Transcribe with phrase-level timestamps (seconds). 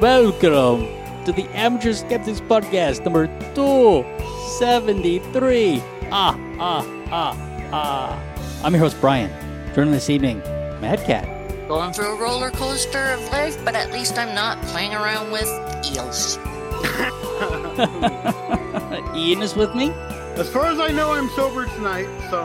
[0.00, 0.86] Welcome
[1.24, 5.82] to the Amateur Skeptics Podcast number 273.
[6.12, 7.36] Ah, ah, ah,
[7.72, 8.16] ah.
[8.62, 9.28] I'm your host, Brian.
[9.74, 10.38] Joining this evening,
[10.80, 11.26] Mad Cat.
[11.66, 15.48] Going through a roller coaster of life, but at least I'm not playing around with
[15.90, 16.38] eels.
[19.16, 19.90] Ian is with me.
[20.38, 22.44] As far as I know, I'm sober tonight, so.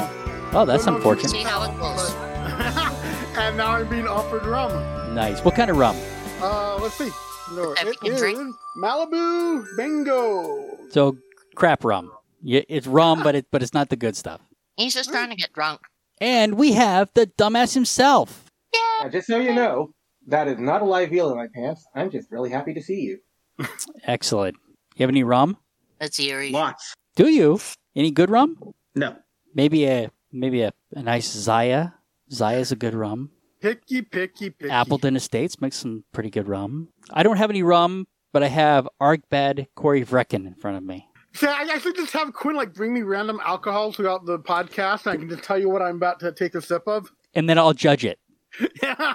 [0.54, 1.30] Oh, that's Don't know if you unfortunate.
[1.30, 2.16] See how it goes.
[3.38, 4.72] and now I'm being offered rum.
[5.14, 5.44] Nice.
[5.46, 5.96] What kind of rum?
[6.42, 7.12] Uh, let's see.
[7.52, 8.56] No, it Everything is drink?
[8.78, 10.78] Malibu Bingo.
[10.90, 11.18] So,
[11.56, 12.12] crap rum.
[12.42, 14.42] Yeah, it's rum, but it but it's not the good stuff.
[14.78, 15.82] He's just trying to get drunk.
[16.20, 18.46] And we have the dumbass himself.
[18.74, 18.80] Yeah.
[19.04, 19.94] Now, just so you know,
[20.28, 21.86] that is not a live eel in my pants.
[21.96, 23.20] I'm just really happy to see you.
[24.04, 24.56] Excellent.
[24.96, 25.58] You have any rum?
[26.00, 26.52] That's eerie.
[26.52, 26.94] Lots.
[27.16, 27.60] Do you?
[27.96, 28.74] Any good rum?
[28.96, 29.16] No.
[29.54, 31.90] Maybe a maybe a, a nice Zaya.
[32.32, 33.30] Zaya's a good rum.
[33.64, 34.70] Picky, picky, picky.
[34.70, 36.90] Appleton Estates makes some pretty good rum.
[37.12, 41.08] I don't have any rum, but I have Ardbeg Corryvreckan in front of me.
[41.34, 45.14] See, I actually just have Quinn like bring me random alcohol throughout the podcast, and
[45.14, 47.10] I can just tell you what I'm about to take a sip of.
[47.36, 48.20] And then I'll judge it.
[48.84, 49.14] Yeah.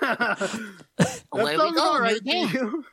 [0.00, 2.48] that Away we sounds go, all new right to game.
[2.48, 2.84] you.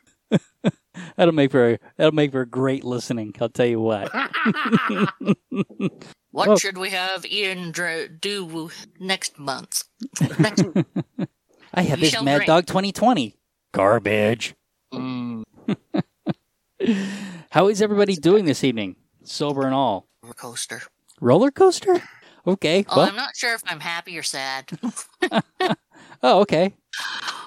[1.16, 3.34] That'll make for that'll make for great listening.
[3.40, 4.12] I'll tell you what.
[6.32, 9.84] What should we have Ian dr- do next month?
[10.40, 10.64] Next,
[11.74, 12.48] I have We this Mad drink.
[12.48, 13.36] Dog 2020
[13.74, 14.56] garbage.
[14.94, 15.44] mm,
[17.52, 18.96] How is everybody doing this evening?
[19.24, 20.08] Sober and all.
[20.24, 20.82] roller coaster.
[21.20, 22.02] Roller coaster?
[22.48, 22.86] Okay.
[22.90, 24.70] Oh, Well, I'm not sure if I'm happy or sad.
[26.24, 26.74] oh, okay.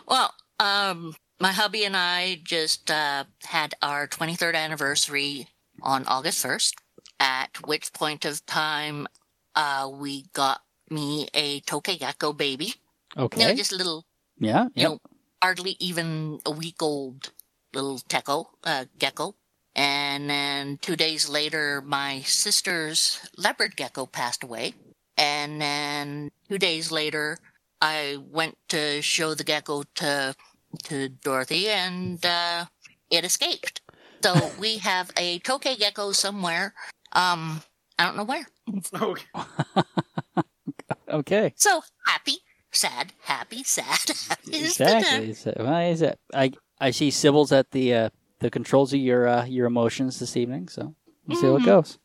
[0.07, 5.49] well, um, my hubby and I just uh, had our 23rd anniversary
[5.83, 6.75] on August 1st,
[7.21, 9.07] at which point of time
[9.55, 12.75] uh, we got me a Tokay gecko baby.
[13.17, 13.41] Okay.
[13.43, 14.05] You know, just a little
[14.39, 14.65] yeah.
[14.75, 14.91] you Yep.
[14.91, 14.99] know,
[15.43, 17.33] hardly even a week old
[17.73, 19.35] little teco, uh, gecko.
[19.75, 24.75] And then two days later, my sister's leopard gecko passed away.
[25.17, 27.39] And then two days later,
[27.81, 30.35] I went to show the gecko to,
[30.85, 32.67] to Dorothy and, uh,
[33.11, 33.81] it escaped.
[34.23, 36.75] So we have a tokay gecko somewhere.
[37.15, 37.63] Um,
[37.99, 38.47] I don't know where.
[38.95, 39.25] okay.
[41.09, 41.53] Okay.
[41.57, 42.39] So happy,
[42.73, 44.11] sad, happy, sad.
[44.11, 45.35] is the Exactly.
[45.35, 46.19] So, why is it?
[46.35, 48.09] I I see Sybil's at the uh,
[48.41, 50.69] the controls of your uh, your emotions this evening.
[50.69, 50.95] So
[51.27, 51.67] we'll see how it Mhm.
[51.67, 51.99] goes.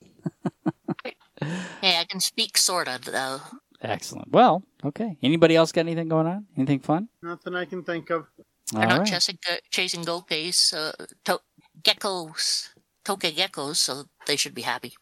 [1.82, 3.40] Hey, I can speak sorta though.
[3.82, 4.30] Excellent.
[4.32, 5.18] Well, okay.
[5.24, 6.46] Anybody else got anything going on?
[6.58, 7.08] Anything fun?
[7.24, 8.28] Nothing I can think of.
[8.76, 9.08] All They're not right.
[9.08, 9.38] chasing,
[9.72, 10.92] chasing gokes, uh,
[11.26, 11.40] to-
[11.82, 12.70] geckos,
[13.10, 14.94] tokay geckos, so they should be happy.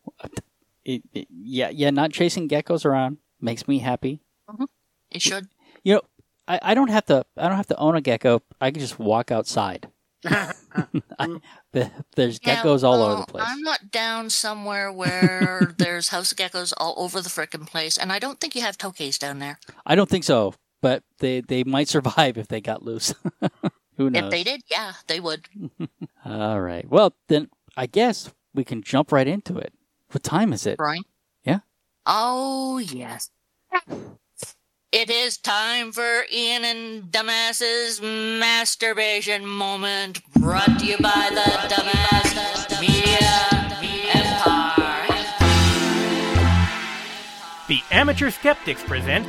[0.86, 1.90] It- it- yeah, yeah.
[1.90, 4.22] Not chasing geckos around makes me happy.
[4.50, 4.66] Mm-hmm.
[5.12, 5.48] It should.
[5.84, 6.02] You know,
[6.48, 7.26] I, I don't have to.
[7.36, 8.42] I don't have to own a gecko.
[8.62, 9.90] I can just walk outside.
[10.28, 11.40] I,
[12.16, 13.44] there's Yeah, geckos all over the place.
[13.48, 18.20] I'm not down somewhere where there's house geckos all over the frickin' place, and I
[18.20, 19.60] don't think you have tokays down there.
[19.86, 23.14] I don't think so, but they they might survive if they got loose.
[23.98, 24.26] Who knows?
[24.26, 25.48] If they did, yeah, they would.
[26.26, 26.88] All right.
[26.90, 29.72] Well, then I guess we can jump right into it.
[30.10, 30.78] What time is it?
[30.78, 31.04] Brian?
[31.44, 31.60] Yeah.
[32.08, 33.30] Oh, yes.
[34.92, 41.42] It is time for Ian and Dumbass's masturbation moment, brought to you by the
[41.76, 43.48] Dumbass Media
[44.16, 45.26] Empire.
[47.68, 49.28] The Amateur Skeptics present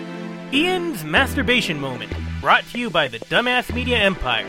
[0.54, 4.46] Ian's Masturbation Moment, brought to you by the Dumbass Media Empire.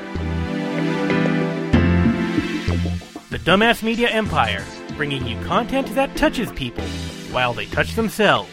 [3.44, 4.64] The Dumbass Media Empire,
[4.98, 6.84] bringing you content that touches people
[7.32, 8.50] while they touch themselves.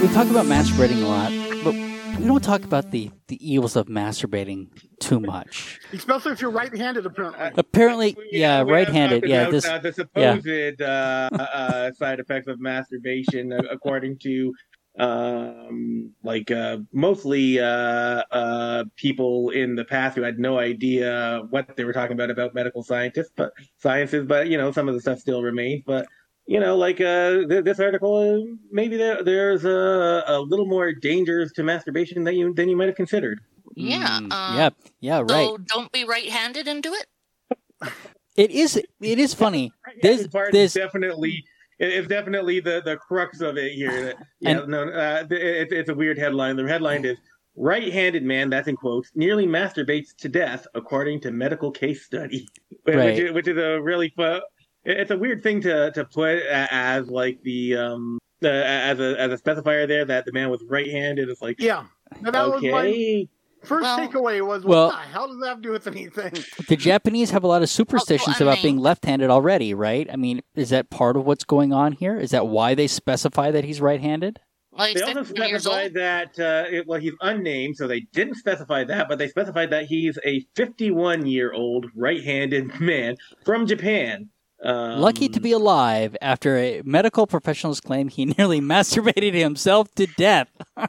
[0.00, 1.32] We talk about masturbating a lot,
[1.64, 1.74] but
[2.20, 4.68] we don't talk about the, the evils of masturbating
[5.00, 5.80] too much.
[5.92, 7.50] Especially if you're right-handed, apparently.
[7.56, 9.24] Apparently, yeah, we have right-handed.
[9.26, 9.66] Yeah, this.
[9.66, 10.34] uh, the yeah.
[10.34, 14.52] supposed uh, uh, side effects of masturbation, according to
[14.98, 21.76] um, like uh, mostly uh, uh, people in the past who had no idea what
[21.76, 24.26] they were talking about about medical scientists, but sciences.
[24.26, 25.82] But you know, some of the stuff still remains.
[25.86, 26.06] But
[26.46, 30.92] you know, like uh, th- this article, uh, maybe there, there's a, a little more
[30.92, 33.40] dangers to masturbation than you than you might have considered.
[33.74, 34.20] Yeah.
[34.20, 34.70] Mm, uh, yeah,
[35.00, 35.48] yeah, right.
[35.48, 37.92] So don't be right-handed and do it.
[38.36, 38.76] It is.
[38.76, 39.72] It is funny.
[40.02, 41.44] There's, This part is definitely
[41.78, 44.04] it- it's definitely the the crux of it here.
[44.06, 46.56] That- Yeah, And- no, uh, it, it's a weird headline.
[46.56, 47.18] The headline is
[47.56, 52.46] "Right-handed man, that's in quotes, nearly masturbates to death, according to medical case study,"
[52.84, 53.18] which, Right.
[53.18, 54.40] is, which is a really fun.
[54.84, 59.32] It's a weird thing to to put as like the um uh, as a as
[59.32, 61.28] a specifier there that the man was right-handed.
[61.28, 61.84] It's like Yeah.
[62.20, 63.28] Now, that was my okay,
[63.64, 66.32] First Well- takeaway was, Well- what the hell does that have to do with anything?
[66.68, 70.08] The Japanese have a lot of superstitions I about mean- being left-handed already, right?
[70.12, 72.16] I mean, is that part of what's going on here?
[72.18, 74.38] Is that why they specify that he's right-handed?
[74.70, 78.84] Well, he's They also specified that uh, it, well, he's unnamed, so they didn't specify
[78.84, 84.28] that, but they specified that he's a 51 year old right-handed man from Japan.
[84.62, 90.06] Um, Lucky to be alive after a medical professionals claim he nearly masturbated himself to
[90.06, 90.48] death.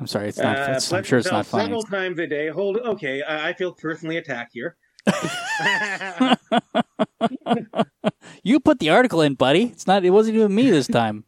[0.00, 0.56] I'm sorry, it's not.
[0.58, 1.64] uh, it's- I'm sure it's felt not funny.
[1.64, 2.48] Several times a day.
[2.48, 2.78] Hold.
[2.78, 4.76] Okay, I, I feel personally attacked here.
[8.42, 9.64] You put the article in, buddy.
[9.64, 10.04] It's not.
[10.04, 11.24] It wasn't even me this time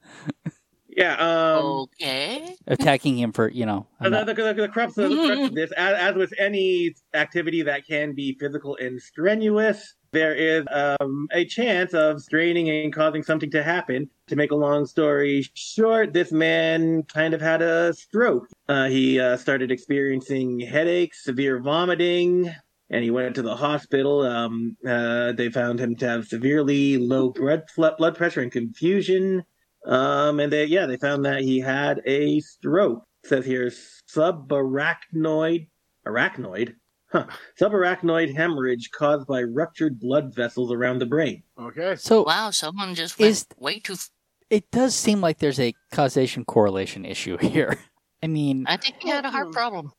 [0.88, 1.14] Yeah.
[1.16, 1.64] Um,
[2.00, 2.54] Okay.
[2.66, 3.86] attacking him for you know.
[4.00, 6.32] I'm The, not- the, the, the crux of, the crux of this, as, as with
[6.38, 12.68] any activity that can be physical and strenuous, there is um, a chance of straining
[12.68, 14.08] and causing something to happen.
[14.28, 18.46] To make a long story short, this man kind of had a stroke.
[18.68, 22.54] Uh, he uh, started experiencing headaches, severe vomiting,
[22.90, 24.22] and he went to the hospital.
[24.22, 29.44] Um, uh, they found him to have severely low blood blood pressure and confusion.
[29.86, 33.02] Um, and they, yeah, they found that he had a stroke.
[33.24, 33.70] It says here
[34.10, 35.68] subarachnoid,
[36.06, 36.74] arachnoid,
[37.12, 37.26] huh?
[37.60, 41.42] Subarachnoid hemorrhage caused by ruptured blood vessels around the brain.
[41.58, 41.96] okay.
[41.96, 43.94] so Wow, someone just went Is- way too.
[43.94, 44.10] f-
[44.50, 47.78] it does seem like there's a causation correlation issue here.
[48.22, 49.92] I mean, I think he had a heart problem.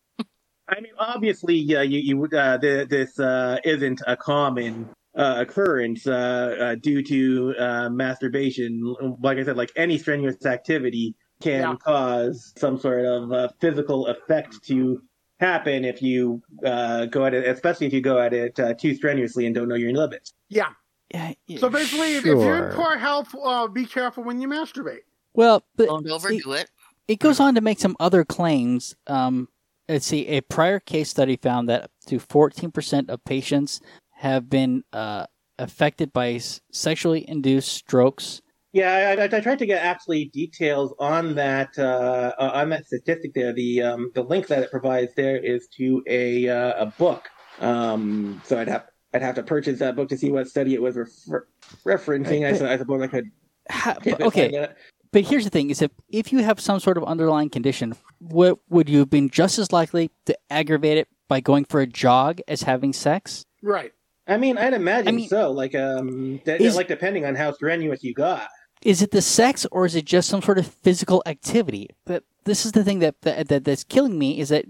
[0.70, 6.08] I mean, obviously, yeah, you, you uh, th- this uh, isn't a common uh, occurrence
[6.08, 8.96] uh, uh, due to uh, masturbation.
[9.22, 11.76] Like I said, like any strenuous activity can Yeah.
[11.84, 15.02] cause some sort of uh, physical effect to
[15.44, 18.96] happen if you uh, go at it, especially if you go at it uh, too
[18.96, 20.34] strenuously and don't know your limits.
[20.50, 20.70] Yeah.
[21.14, 22.74] yeah, So basically, if, if you're in sure.
[22.74, 25.02] poor health, uh, be careful when you masturbate.
[25.34, 26.70] well, but Don't overdo it.
[27.08, 28.96] It goes on to make some other claims.
[29.08, 29.50] Um,
[29.90, 33.82] let's see, a prior case study found that up to 14% of patients
[34.18, 35.26] have been uh,
[35.60, 36.40] affected by
[36.72, 38.42] sexually induced strokes.
[38.74, 42.88] Yeah, I, I, I tried to get actually details on that uh, uh, on that
[42.88, 43.54] statistic there.
[43.54, 47.30] The um, the link that it provides there is to a uh, a book.
[47.62, 50.82] Um, so I'd have I'd have to purchase that book to see what study it
[50.82, 51.48] was refer-
[51.86, 52.48] referencing.
[52.48, 53.26] I, su- I suppose I could.
[53.70, 54.68] Ha- but- okay,
[55.12, 58.58] but here's the thing: is if if you have some sort of underlying condition, what
[58.70, 62.40] would you have been just as likely to aggravate it by going for a jog
[62.48, 63.46] as having sex?
[63.62, 63.94] Right.
[64.26, 65.52] I mean, I'd imagine I mean- so.
[65.52, 68.48] Like um, de- Is- like depending on how strenuous you got.
[68.86, 71.90] Is it the sex or is it just some sort of physical activity?
[72.06, 74.66] But this is the thing that that, that that's killing me is that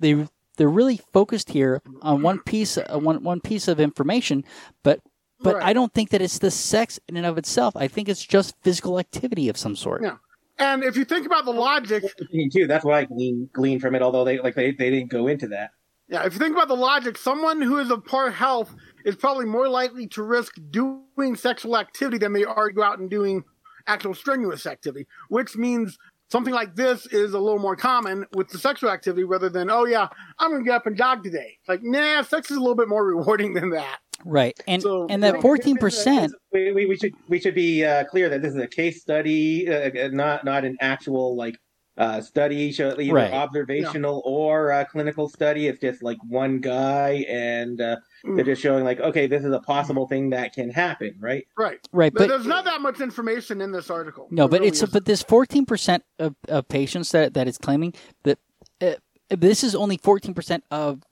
[0.00, 4.44] they they're really focused here on one piece uh, one one piece of information,
[4.82, 5.00] but
[5.40, 5.64] but Right.
[5.64, 7.76] I don't think that it's the sex in and of itself.
[7.76, 10.02] I think it's just physical activity of some sort.
[10.02, 10.16] Yeah.
[10.58, 12.66] And if you think about the logic, Me too.
[12.66, 14.02] That's what I glean glean from it.
[14.02, 15.70] Although they like they, they didn't go into that.
[16.14, 18.72] Yeah, if you think about the logic, someone who is of poor health
[19.04, 23.00] is probably more likely to risk doing sexual activity than they are to go out
[23.00, 23.42] and doing
[23.88, 25.98] actual strenuous activity, which means
[26.30, 29.86] something like this is a little more common with the sexual activity rather than, oh
[29.86, 30.06] yeah,
[30.38, 31.56] I'm gonna get up and jog today.
[31.58, 33.98] It's like, nah, sex is a little bit more rewarding than that.
[34.24, 36.32] Right, and So, and that fourteen percent.
[36.52, 39.68] We, we, we should we should be uh, clear that this is a case study,
[39.68, 41.56] uh, not not an actual like
[41.96, 43.32] uh, study, show either Right.
[43.32, 45.68] observational or uh, clinical study.
[45.68, 48.36] It's just like one guy, and uh, Mm.
[48.36, 51.46] they're just showing like, okay, this is a possible thing that can happen, right?
[51.58, 51.78] Right.
[51.92, 54.28] Right, But but there's not that much information in this article.
[54.30, 54.92] No, There but really it's isn't.
[54.92, 57.92] but this fourteen percent of, of patients that that it's claiming
[58.24, 58.38] that
[58.80, 58.94] uh,
[59.28, 61.02] this is only fourteen percent of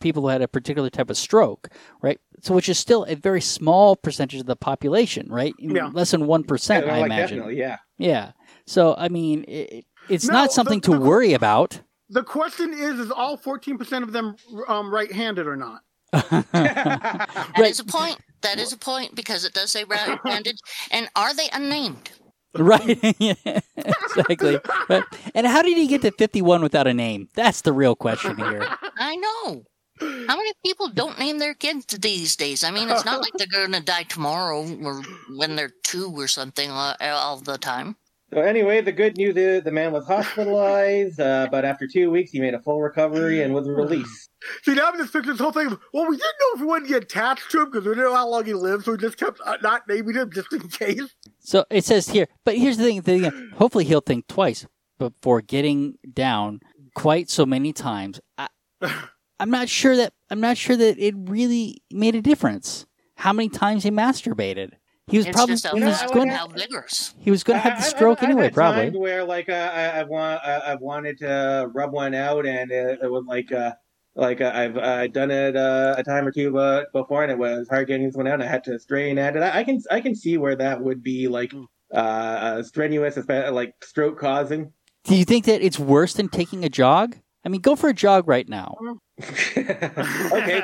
[0.00, 1.68] people who had a particular type of stroke,
[2.00, 2.18] right?
[2.40, 5.54] So which is still a very small percentage of the population, right?
[5.58, 5.90] Yeah.
[5.92, 7.54] Less than one percent, Yeah, I like, imagine.
[7.56, 7.76] Yeah.
[7.98, 8.32] Yeah.
[8.66, 11.80] So I mean, it, it's No, not something the- to the- worry about.
[12.08, 14.36] the question is: Is all 14% of them
[14.68, 15.80] um, right-handed or not?
[16.12, 17.70] That Right.
[17.70, 18.18] is a point.
[18.42, 20.58] That is a point because it does say right-handed.
[20.90, 22.10] and are they unnamed?
[22.54, 22.98] right.
[23.76, 24.58] Exactly.
[24.88, 25.04] But,
[25.34, 27.28] and how did he get to fifty-one without a name?
[27.34, 28.66] That's the real question here.
[28.98, 29.62] I know.
[30.00, 32.64] How many people don't name their kids these days?
[32.64, 35.02] I mean, it's not like they're going to die tomorrow or
[35.36, 37.96] when they're two or something uh, all the time.
[38.32, 42.30] So anyway, the good news is the man was hospitalized, uh, but after two weeks,
[42.30, 44.30] he made a full recovery and was released.
[44.62, 45.66] See, now I'm just picturing this whole thing.
[45.66, 47.90] of, Well, we didn't know if we wanted to get attached to him because we
[47.90, 50.50] didn't know how long he lived, so we just kept uh, not naming him just
[50.50, 51.14] in case.
[51.40, 54.66] So it says here, but here's the thing, the hopefully he'll think twice
[54.98, 56.60] before getting down
[56.94, 58.18] quite so many times.
[58.38, 58.48] I,
[59.40, 62.86] I'm not sure that I'm not sure that it really made a difference.
[63.16, 64.70] How many times he masturbated?
[65.08, 67.14] He was It's probably just how, he was I going would how vigorous.
[67.18, 68.84] he was going to have the stroke I've, anyway, I've had probably.
[68.84, 72.70] times where like uh, I, I've want uh, I've wanted to rub one out, and
[72.70, 73.72] it, it was like uh,
[74.14, 77.38] like uh, I've uh, done it uh, a time or two uh, before, and it
[77.38, 78.34] was hard getting this one out.
[78.34, 79.42] And I had to strain at it.
[79.42, 81.52] I, I can I can see where that would be like
[81.92, 84.72] uh, uh, strenuous, like stroke causing.
[85.04, 87.16] Do you think that it's worse than taking a jog?
[87.44, 88.76] I mean, go for a jog right now.
[89.56, 90.62] okay.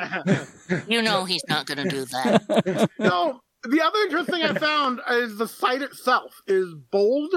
[0.87, 2.89] You know he's not going to do that.
[2.97, 7.33] so the other interesting thing I found is the site itself is bold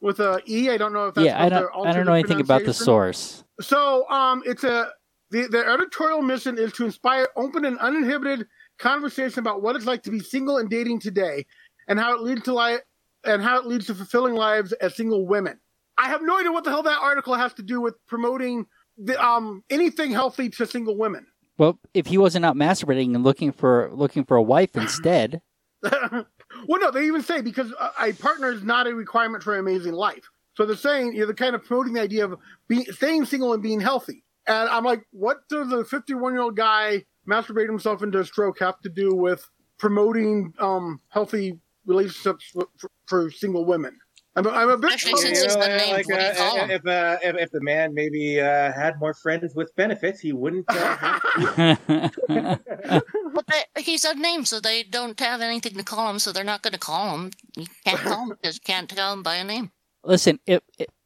[0.00, 0.70] with a e.
[0.70, 2.74] I don't know if that's yeah, I don't their I don't know anything about the
[2.74, 3.44] source.
[3.60, 4.90] So, um, it's a
[5.30, 8.46] the the editorial mission is to inspire open and uninhibited
[8.78, 11.46] conversation about what it's like to be single and dating today,
[11.88, 12.80] and how it leads to life,
[13.24, 15.58] and how it leads to fulfilling lives as single women.
[15.98, 18.66] I have no idea what the hell that article has to do with promoting
[18.98, 21.26] the, um anything healthy to single women.
[21.58, 25.40] Well, if he wasn't out masturbating and looking for looking for a wife instead,
[25.82, 26.24] well,
[26.68, 29.92] no, they even say because a, a partner is not a requirement for an amazing
[29.92, 30.28] life.
[30.54, 33.62] So they're saying you're the kind of promoting the idea of being staying single and
[33.62, 34.24] being healthy.
[34.46, 38.58] And I'm like, what does a 51 year old guy masturbate himself into a stroke
[38.60, 43.98] have to do with promoting um, healthy relationships for, for, for single women?
[44.36, 44.94] I'm, I'm a bit.
[44.94, 45.64] Especially You since puzzled.
[45.64, 48.72] it's know, like, what do you uh, if, uh, if if the man maybe uh,
[48.72, 50.66] had more friends with benefits, he wouldn't.
[53.48, 56.44] Have But they, he's unnamed, so they don't have anything to call him, so they're
[56.44, 57.30] not going to call him.
[57.56, 59.70] You can't call him because you can't tell him by a name.
[60.04, 60.60] listen, if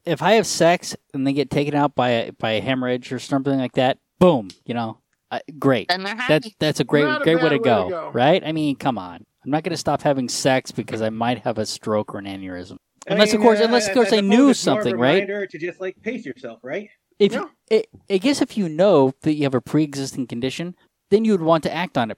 [0.05, 3.19] if I have sex and they get taken out by a, by a hemorrhage or
[3.19, 4.97] something like that, boom, you know,
[5.29, 5.87] uh, great.
[5.89, 6.55] Then they're That happy.
[6.59, 8.11] that's a great a great way to, way to go, go.
[8.13, 8.41] right?
[8.45, 9.23] I mean, come on.
[9.43, 12.25] I'm not going to stop having sex because I might have a stroke or an
[12.25, 12.77] aneurysm.
[13.07, 14.83] I Unless, of course- uh, unless, of course, I suppose knew it's more of a
[14.89, 15.13] something, right?
[15.13, 16.89] reminder To just like pace yourself, right?
[17.19, 17.45] If Yeah.
[17.71, 20.75] I I guess if you know that you have a pre-existing condition,
[21.11, 22.17] then you would want to act on it.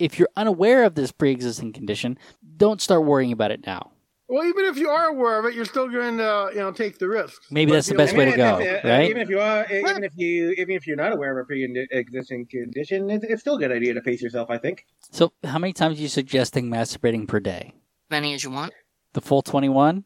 [0.00, 2.18] But if you're unaware of this pre-existing condition,
[2.56, 3.92] don't start worrying about it now.
[4.28, 6.98] Well, even if you are aware of it, you're still going to, you know, take
[6.98, 7.42] the risk.
[7.50, 9.10] Maybe But that's the you best way to go, if- right?
[9.10, 12.46] Even if you are, even if you, even if you're not aware of a pre-existing
[12.46, 14.48] condition, it's, it's still a good idea to pace yourself.
[14.50, 14.86] I think.
[15.10, 17.72] So, how many times are you suggesting masturbating per day?
[17.74, 18.72] As Many as you want.
[19.14, 20.04] The full 21?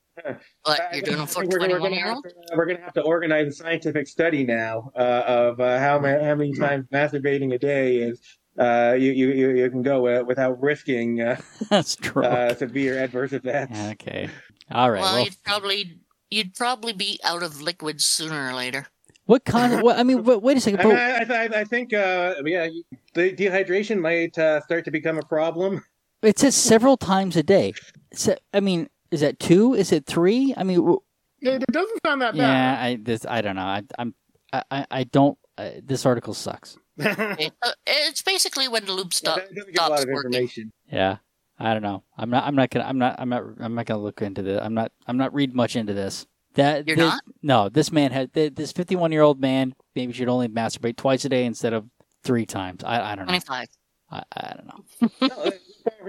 [0.64, 2.24] But you're doing them for we're, we're 21 gonna year have old?
[2.24, 6.22] to, we're gonna have to organize a scientific study now uh, of uh, how ma-
[6.22, 8.20] how many times masturbating a day is.
[8.58, 11.36] Uh, you, you you you can go uh, without risking uh,
[11.82, 12.24] Stroke.
[12.24, 13.76] uh, severe adverse effects.
[13.92, 14.28] okay.
[14.70, 15.00] All right.
[15.00, 15.98] Well, Well, you'd probably
[16.30, 18.86] you'd probably be out of liquids sooner or later.
[19.26, 20.80] what kind of, what, I mean, wait, wait a second.
[20.80, 22.68] I, mean, I, I, I think uh, yeah,
[23.14, 25.82] the dehydration might uh, start to become a problem.
[26.22, 27.72] it says several times a day.
[28.12, 29.74] So, I mean, is that two?
[29.74, 30.54] Is it three?
[30.56, 31.00] I mean, w-
[31.40, 32.38] It it doesn't sound that bad.
[32.38, 33.62] yeah, I, this, I don't know.
[33.62, 34.14] I, I'm,
[34.52, 36.76] I, I- I don't, uh, this article sucks.
[36.98, 40.32] It, uh, it's basically when the loop stop, It doesn't give a lot stops working.
[40.34, 40.72] information.
[40.90, 41.16] Yeah.
[41.58, 42.02] I don't know.
[42.18, 42.44] I'm not.
[42.44, 42.84] I'm not gonna.
[42.86, 43.14] I'm not.
[43.18, 43.42] I'm not.
[43.60, 44.60] I'm not gonna look into this.
[44.60, 44.90] I'm not.
[45.06, 46.26] I'm not read much into this.
[46.54, 47.22] That You're thi- not?
[47.42, 47.68] No.
[47.68, 51.44] This man had this 51 year old man maybe should only masturbate twice a day
[51.44, 51.84] instead of
[52.24, 52.82] three times.
[52.82, 53.12] I.
[53.12, 53.38] I don't know.
[53.38, 53.68] 25.
[54.10, 55.28] I, I don't know.
[55.28, 55.52] No,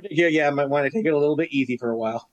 [0.09, 2.27] yeah, yeah, I might want to take it a little bit easy for a while.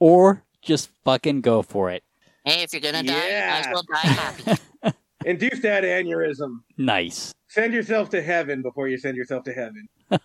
[0.00, 2.02] Or just fucking go for it.
[2.44, 4.52] Hey, if you're going to die, I might as well die happy.
[5.24, 6.60] Induce that aneurysm.
[6.76, 7.32] Nice.
[7.48, 9.88] Send yourself to heaven before you send yourself to heaven.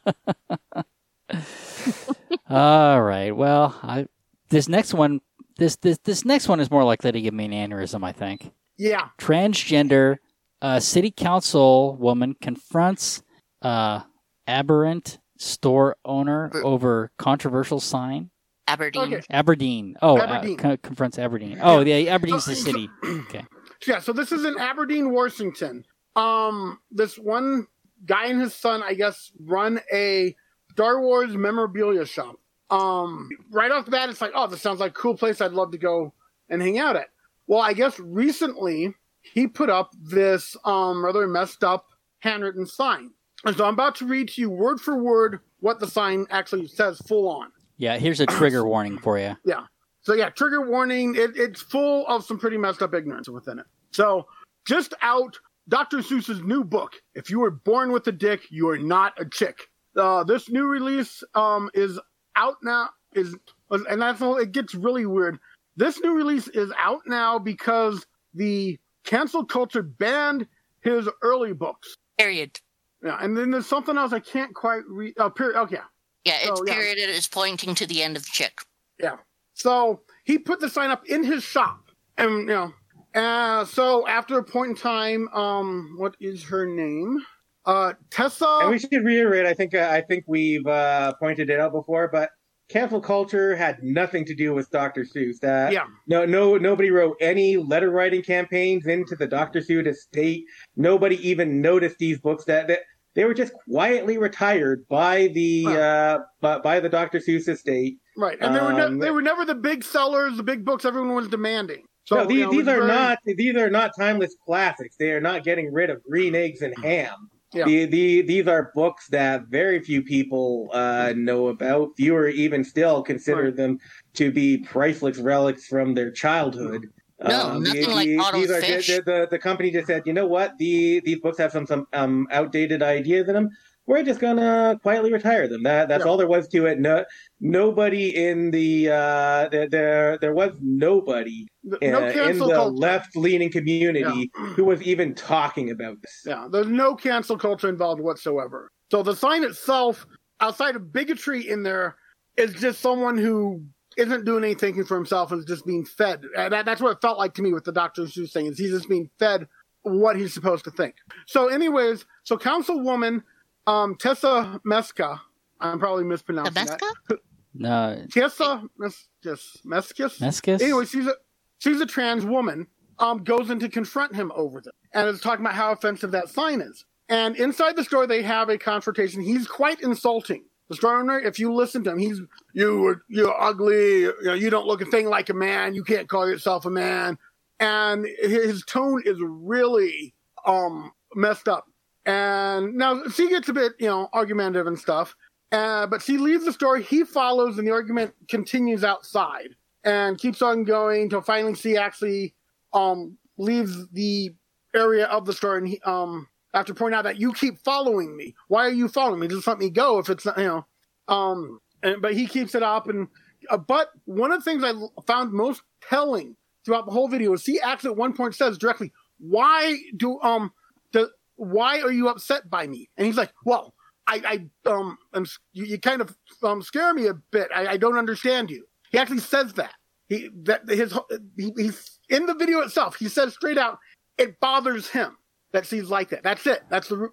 [2.50, 3.32] All right.
[3.32, 4.06] Well, I
[4.50, 5.22] this next one.
[5.58, 8.04] This this this next one is more likely to give me an aneurysm.
[8.04, 8.52] I think.
[8.78, 9.10] yeah.
[9.20, 10.18] transgender
[10.62, 13.24] uh, city council woman confronts
[13.62, 14.02] uh,
[14.48, 18.30] aberrant store owner Er- over controversial sign.
[18.74, 19.14] Aberdeen.
[19.14, 19.22] Okay.
[19.30, 19.96] Aberdeen.
[20.02, 20.60] Oh, Aberdeen.
[20.60, 21.60] Uh, co- confronts Aberdeen.
[21.62, 22.90] Oh, yeah, Aberdeen's the city.
[23.06, 23.46] Okay.
[23.86, 25.86] Yeah, so this is in Aberdeen, Washington.
[26.16, 27.68] Um, this one
[28.06, 30.36] guy and his son, I guess, run a
[30.72, 32.36] Star Wars memorabilia shop.
[32.70, 35.52] Um, right off the bat, it's like, oh, this sounds like a cool place I'd
[35.52, 36.14] love to go
[36.50, 37.08] and hang out at.
[37.46, 41.88] Well, I guess recently he put up this um rather messed up
[42.20, 43.12] handwritten sign.
[43.46, 46.68] And so I'm about to read to you word for word what the sign actually
[46.68, 47.52] says full on.
[47.78, 49.36] Yeah, here's a trigger warning for you.
[49.46, 49.64] Yeah.
[50.02, 51.16] So yeah, trigger warning.
[51.16, 53.66] It, it's full of some pretty messed up ignorance within it.
[53.92, 54.28] So
[54.66, 55.38] just out
[55.70, 55.98] Dr.
[55.98, 56.94] Seuss's new book.
[57.16, 59.70] If you were born with a dick, you are not a chick.
[59.96, 62.00] Uh, this new release um, is
[62.36, 62.90] out now.
[63.14, 63.36] Is
[63.70, 64.38] and that's all.
[64.38, 65.40] It gets really weird.
[65.76, 70.48] This new release is out now because the cancel culture banned
[70.82, 71.96] his early books.
[72.18, 72.60] Period.
[73.04, 75.14] Yeah, and then there's something else I can't quite read.
[75.18, 75.58] Oh, period.
[75.62, 75.78] Okay.
[76.26, 76.74] Yeah, it's Oh, yeah.
[76.74, 76.98] period.
[76.98, 78.60] It is pointing to the end of chick.
[79.00, 79.18] Yeah.
[79.54, 82.74] So he put the sign up in his shop, and you know,
[83.14, 87.20] uh, so after a point in time, um, what is her name?
[87.66, 88.60] Uh, Tessa.
[88.62, 89.46] And we should reiterate.
[89.46, 92.30] I think uh, I think we've uh, pointed it out before, but
[92.70, 95.04] cancel culture had nothing to do with Dr.
[95.04, 95.40] Seuss.
[95.42, 95.86] That Yeah.
[96.08, 99.60] no, no, nobody wrote any letter writing campaigns into the Dr.
[99.60, 100.46] Seuss estate.
[100.76, 102.46] Nobody even noticed these books.
[102.46, 102.80] That, that
[103.16, 105.78] they were just quietly retired by the Right.
[105.78, 107.20] uh, by, by the Dr.
[107.20, 107.98] Seuss estate.
[108.18, 110.86] Right, and they were ne- Um, they were never the big sellers, the big books
[110.86, 111.84] everyone was demanding.
[112.06, 114.96] So no, these, you know, these are very- not these are not timeless classics.
[115.00, 117.30] They are not getting rid of green eggs and ham.
[117.54, 117.66] Yeah.
[117.66, 121.90] The, the, these are books that very few people uh, know about.
[121.96, 123.56] Fewer even still consider Right.
[123.56, 123.78] them
[124.16, 126.88] to be priceless relics from their childhood.
[127.24, 128.88] Um, No, nothing the- like the- Otto's these are Fish.
[128.88, 131.88] the, the, the company just said, you know what, the these books have some some
[131.94, 133.50] um, outdated ideas in them.
[133.86, 135.64] We're just gonna quietly retire them.
[135.64, 136.10] That that's Yeah.
[136.12, 136.80] all there was to it.
[136.80, 137.04] No,
[137.42, 142.70] nobody in the uh, there there, there was nobody no uh, in the culture.
[142.72, 146.24] left-leaning community who was even talking about this.
[146.26, 148.70] Yeah, there's no cancel culture involved whatsoever.
[148.92, 150.06] So the sign itself,
[150.40, 151.96] outside of bigotry in there,
[152.38, 153.64] is just someone who
[153.98, 156.24] isn't doing any thinking for himself and is just being fed.
[156.38, 158.04] And that, that's what it felt like to me with the Dr.
[158.04, 159.48] Seuss thing, is he's just being fed
[159.84, 160.96] what he's supposed to think.
[161.26, 163.24] So anyways, so Councilwoman
[163.68, 165.20] um, Tessa Meska,
[165.60, 166.80] I'm probably mispronouncing that.
[166.80, 167.18] Tabasco?
[167.54, 170.20] No, Tessa Mes- yes, Meskis?
[170.20, 170.62] Mescus.
[170.62, 171.14] Anyway, she's a
[171.60, 172.68] she's a trans woman.
[173.00, 176.30] Um, goes in to confront him over this, and is talking about how offensive that
[176.30, 176.86] sign is.
[177.10, 179.22] And inside the store, they have a confrontation.
[179.22, 180.46] He's quite insulting.
[180.70, 182.22] The store owner, if you listen to him, he's
[182.54, 184.02] you you're ugly.
[184.02, 185.76] You know, you don't look a thing like a man.
[185.76, 187.18] You can't call yourself a man.
[187.60, 190.14] And his tone is really
[190.46, 191.66] um messed up.
[192.06, 195.16] And now she gets a bit you know argumentative and stuff.
[195.52, 200.42] Uh, but she leaves the story, He follows, and the argument continues outside and keeps
[200.42, 202.34] on going until finally she actually
[202.74, 204.34] um leaves the
[204.76, 208.36] area of the store and he um after pointing out that you keep following me.
[208.48, 209.28] Why are you following me?
[209.28, 210.66] Just let me go if it's not you know.
[211.08, 213.08] Um and, but he keeps it up and
[213.50, 214.74] uh, but one of the things I
[215.06, 218.92] found most telling throughout the whole video is he actually at one point says directly
[219.20, 220.52] why do um
[220.92, 222.90] the why are you upset by me?
[222.98, 223.74] And he's like well
[224.08, 227.50] i i um am, you, you kind of um scare me a bit.
[227.54, 228.66] I, I don't understand you.
[228.92, 229.74] He actually says that.
[230.08, 230.98] He that his
[231.36, 232.96] he, he's in the video itself.
[232.96, 233.80] He says straight out,
[234.18, 235.18] it bothers him
[235.54, 236.24] that she's like that.
[236.24, 236.64] That's it.
[236.70, 237.10] That's the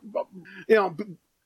[0.68, 0.96] you know.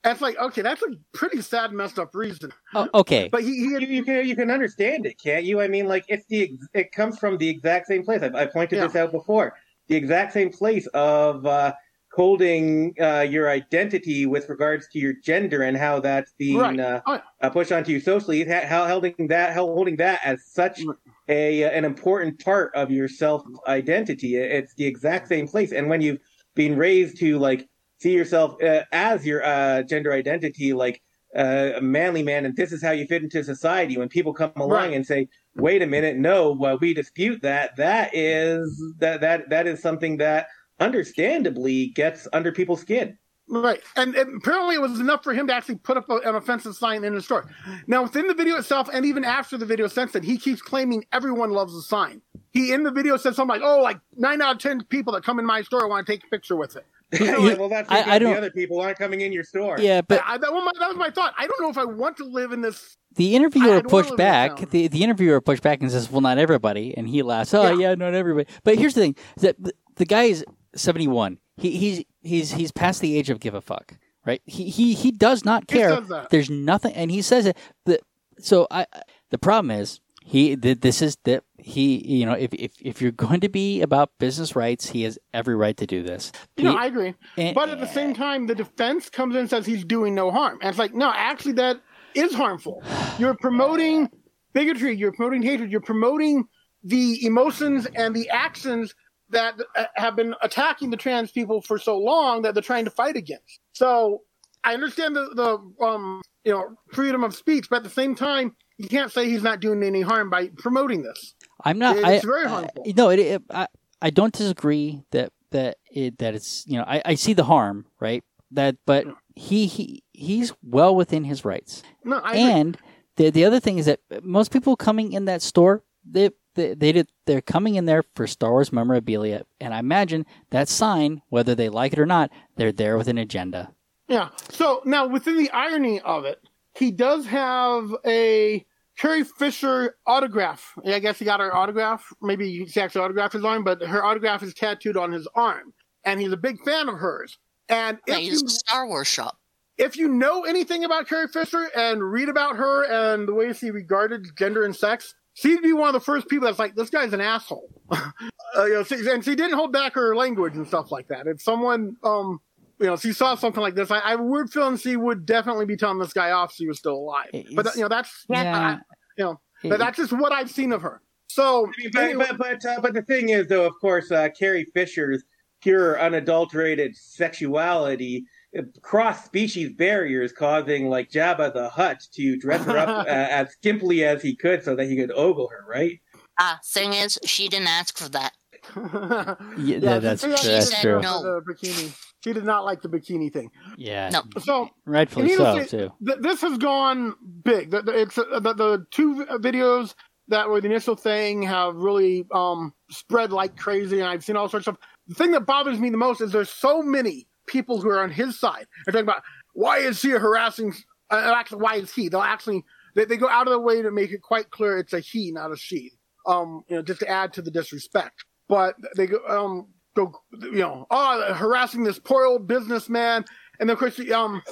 [0.02, 0.60] That's like okay.
[0.60, 2.52] That's a pretty sad, messed up reason.
[2.74, 3.28] Oh, okay.
[3.32, 5.62] But he, You, he you can you can understand it, can't you?
[5.62, 8.22] I mean, like it's the it comes from the exact same place.
[8.22, 8.86] I, I pointed Yeah.
[8.86, 9.54] this out before.
[9.88, 11.72] The exact same place of uh,
[12.12, 16.78] holding uh, your identity with regards to your gender and how that's being Right.
[16.80, 17.20] uh, Oh, yeah.
[17.40, 18.44] uh, pushed onto you socially.
[18.44, 20.96] How holding that how holding that as such Right.
[21.28, 24.36] a uh, an important part of your self identity.
[24.36, 25.72] It's the exact same place.
[25.72, 26.18] And when you've
[26.54, 27.68] been raised to like
[28.00, 31.02] see yourself uh, as your uh, gender identity, like
[31.36, 33.96] uh, a manly man, and this is how you fit into society.
[33.98, 34.92] When people come along Right.
[34.92, 39.66] and say, "Wait a minute, no, well, we dispute that," that is that that that
[39.66, 40.46] is something that
[40.80, 43.18] understandably gets under people's skin.
[43.48, 43.80] Right.
[43.96, 46.74] And, and apparently it was enough for him to actually put up a, an offensive
[46.76, 47.44] sign in the store.
[47.86, 51.04] Now, within the video itself, and even after the video since then, he keeps claiming
[51.12, 52.22] everyone loves the sign.
[52.54, 55.22] He, in the video, said something like, oh, like nine out of 10 people that
[55.24, 56.86] come in my store want to take a picture with it.
[57.20, 59.76] Yeah, well, that's I- because I don't- the other people aren't coming in your store.
[59.78, 61.34] Yeah, but I, that, was my, that was my thought.
[61.38, 62.96] I don't know if I want to live in this.
[63.16, 64.70] the interviewer pushed wanna live in back.
[64.70, 67.52] The, the interviewer pushed back and says, "Well, not everybody." And he laughs.
[67.54, 67.90] Oh, Yeah.
[67.90, 68.48] yeah, not everybody.
[68.64, 71.38] But here's the thing: is that the, the guy is seventy one.
[71.56, 73.94] He, he's he's he's past the age of give a fuck.
[74.26, 74.42] Right?
[74.44, 75.90] He he he does not He care.
[75.90, 76.30] says that.
[76.30, 77.56] There's nothing, and he says it.
[77.84, 78.00] The,
[78.40, 78.86] so I
[79.30, 83.40] the problem is he this is that he you know if, if if you're going
[83.40, 86.32] to be about business rights, he has every right to do this.
[86.56, 87.14] You know, I agree.
[87.36, 90.30] and- But at the same time, the defense comes in and says he's doing no
[90.30, 90.58] harm.
[90.62, 91.80] And it's like, no, actually, that
[92.14, 92.82] is harmful.
[93.18, 94.08] You're promoting
[94.54, 94.96] bigotry.
[94.96, 95.70] You're promoting hatred.
[95.70, 96.44] You're promoting
[96.82, 98.94] the emotions and the actions
[99.30, 102.90] that uh, have been attacking the trans people for so long that they're trying to
[102.90, 103.60] fight against.
[103.72, 104.22] So
[104.62, 108.54] I understand the, the um, you know, freedom of speech, but at the same time,
[108.78, 111.34] you can't say he's not doing any harm by promoting this.
[111.64, 111.96] I'm not.
[111.96, 112.84] It's I, very I- harmful.
[112.96, 113.68] no, it, it, I
[114.02, 117.86] I don't disagree that that it that it's you know I, I see the harm
[118.00, 119.06] right that but
[119.36, 122.42] he he he's well within his rights No, I agree.
[122.52, 122.78] and
[123.16, 126.92] the the other thing is that most people coming in that store they they, they
[126.92, 131.54] did they're coming in there for Star Wars memorabilia and I imagine that sign whether
[131.54, 133.72] they like it or not they're there with an agenda.
[134.08, 134.28] Yeah.
[134.50, 136.38] So now, within the irony of it,
[136.76, 138.64] he does have a
[138.96, 140.74] Carrie Fisher autograph.
[140.84, 142.12] I guess he got her autograph.
[142.22, 145.72] Maybe she actually autographed his arm, but her autograph is tattooed on his arm,
[146.04, 147.38] and he's a big fan of hers.
[147.68, 149.38] And if he's you Star Wars shop.
[149.78, 153.70] if you know anything about Carrie Fisher and read about her and the way she
[153.70, 157.12] regarded gender and sex, she'd be one of the first people that's like, this guy's
[157.12, 157.68] an asshole.
[157.90, 158.10] uh,
[158.58, 161.26] you know, she, and she didn't hold back her language and stuff like that.
[161.26, 162.40] If someone, um,
[162.80, 165.24] you know, she saw something like this, I, I have a weird feeling she would
[165.26, 167.30] definitely be telling this guy off if she was still alive.
[167.54, 168.78] But you know, that's Yeah.
[169.16, 171.00] you know, but that's just what I've seen of her.
[171.28, 174.10] So, I mean, but anyway- but but, uh, but the thing is, though, of course,
[174.12, 175.24] uh, Carrie Fisher's
[175.62, 178.24] pure, unadulterated sexuality
[178.56, 183.48] uh, cross species barriers, causing like Jabba the Hutt to dress her up uh, as
[183.62, 186.00] skimpily as he could so that he could ogle her, right?
[186.38, 188.32] Ah, thing is, she didn't ask for that.
[188.76, 190.96] Yeah, yeah, that's- she- she that's didn't true.
[191.00, 192.03] like The bikini.
[192.24, 193.50] She did not like the bikini thing.
[193.76, 194.22] yeah, No.
[194.40, 195.92] So, rightfully And so needless to- too.
[196.06, 197.70] th- this has gone big.
[197.70, 199.94] The, the, it's uh, the, the two videos
[200.28, 204.48] that were the initial thing have really um, spread like crazy, and I've seen all
[204.48, 204.78] sorts of.
[205.06, 208.10] The thing that bothers me the most is there's so many people who are on
[208.10, 208.66] his side.
[208.86, 210.72] They're talking about why is he harassing?
[211.10, 212.08] Uh, actually, why is he?
[212.08, 214.94] They'll actually they, they go out of their way to make it quite clear it's
[214.94, 215.90] a he, not a she.
[216.26, 218.24] Um, you know, just to add to the disrespect.
[218.48, 223.24] But they go um go you know oh harassing this poor old businessman,
[223.60, 224.42] and then of course um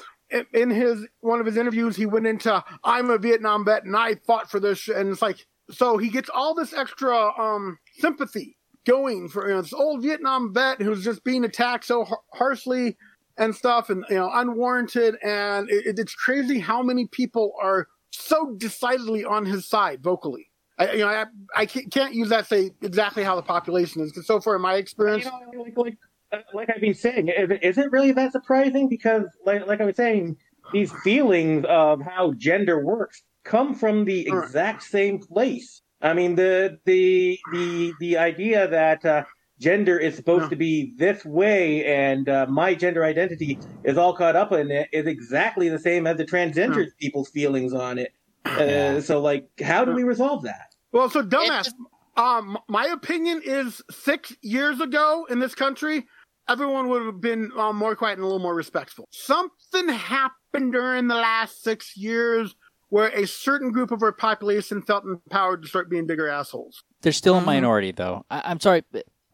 [0.53, 4.17] in- his one of his interviews, he went into "I'm a Vietnam vet and I
[4.27, 9.29] fought for this," and it's like so he gets all this extra um sympathy going
[9.29, 12.97] for you know this old Vietnam vet who's just being attacked so har- harshly
[13.37, 18.55] and stuff, and you know unwarranted, and it, it's crazy how many people are so
[18.59, 20.51] decidedly on his side vocally.
[20.91, 24.03] I, you know, I, I can't can't use that to say exactly how the population
[24.03, 25.99] is because so far in my experience, You know, like like
[26.33, 28.89] uh, like I've been saying, is it really that surprising?
[28.89, 30.37] Because like like I was saying,
[30.73, 35.83] these feelings of how gender works come from the exact same place.
[36.01, 39.25] I mean, the the the the idea that uh,
[39.61, 40.49] gender is supposed Yeah.
[40.51, 44.89] to be this way and uh, my gender identity is all caught up in it
[44.93, 48.13] is exactly the same as the transgender people's feelings on it.
[48.59, 49.01] Uh, Yeah.
[49.01, 50.72] So, like, how do we resolve that?
[50.93, 51.61] Well, so dumbass.
[51.69, 51.73] It's-
[52.15, 56.07] Um, my opinion is six years ago in this country,
[56.47, 59.09] everyone would have been um, more quiet and a little more respectful.
[59.11, 62.55] Something happened during the last six years
[62.91, 66.85] where a certain group of our population felt empowered to start being bigger assholes.
[67.01, 67.47] They're still a Mhm.
[67.47, 68.27] minority, though.
[68.31, 68.85] I, I'm sorry,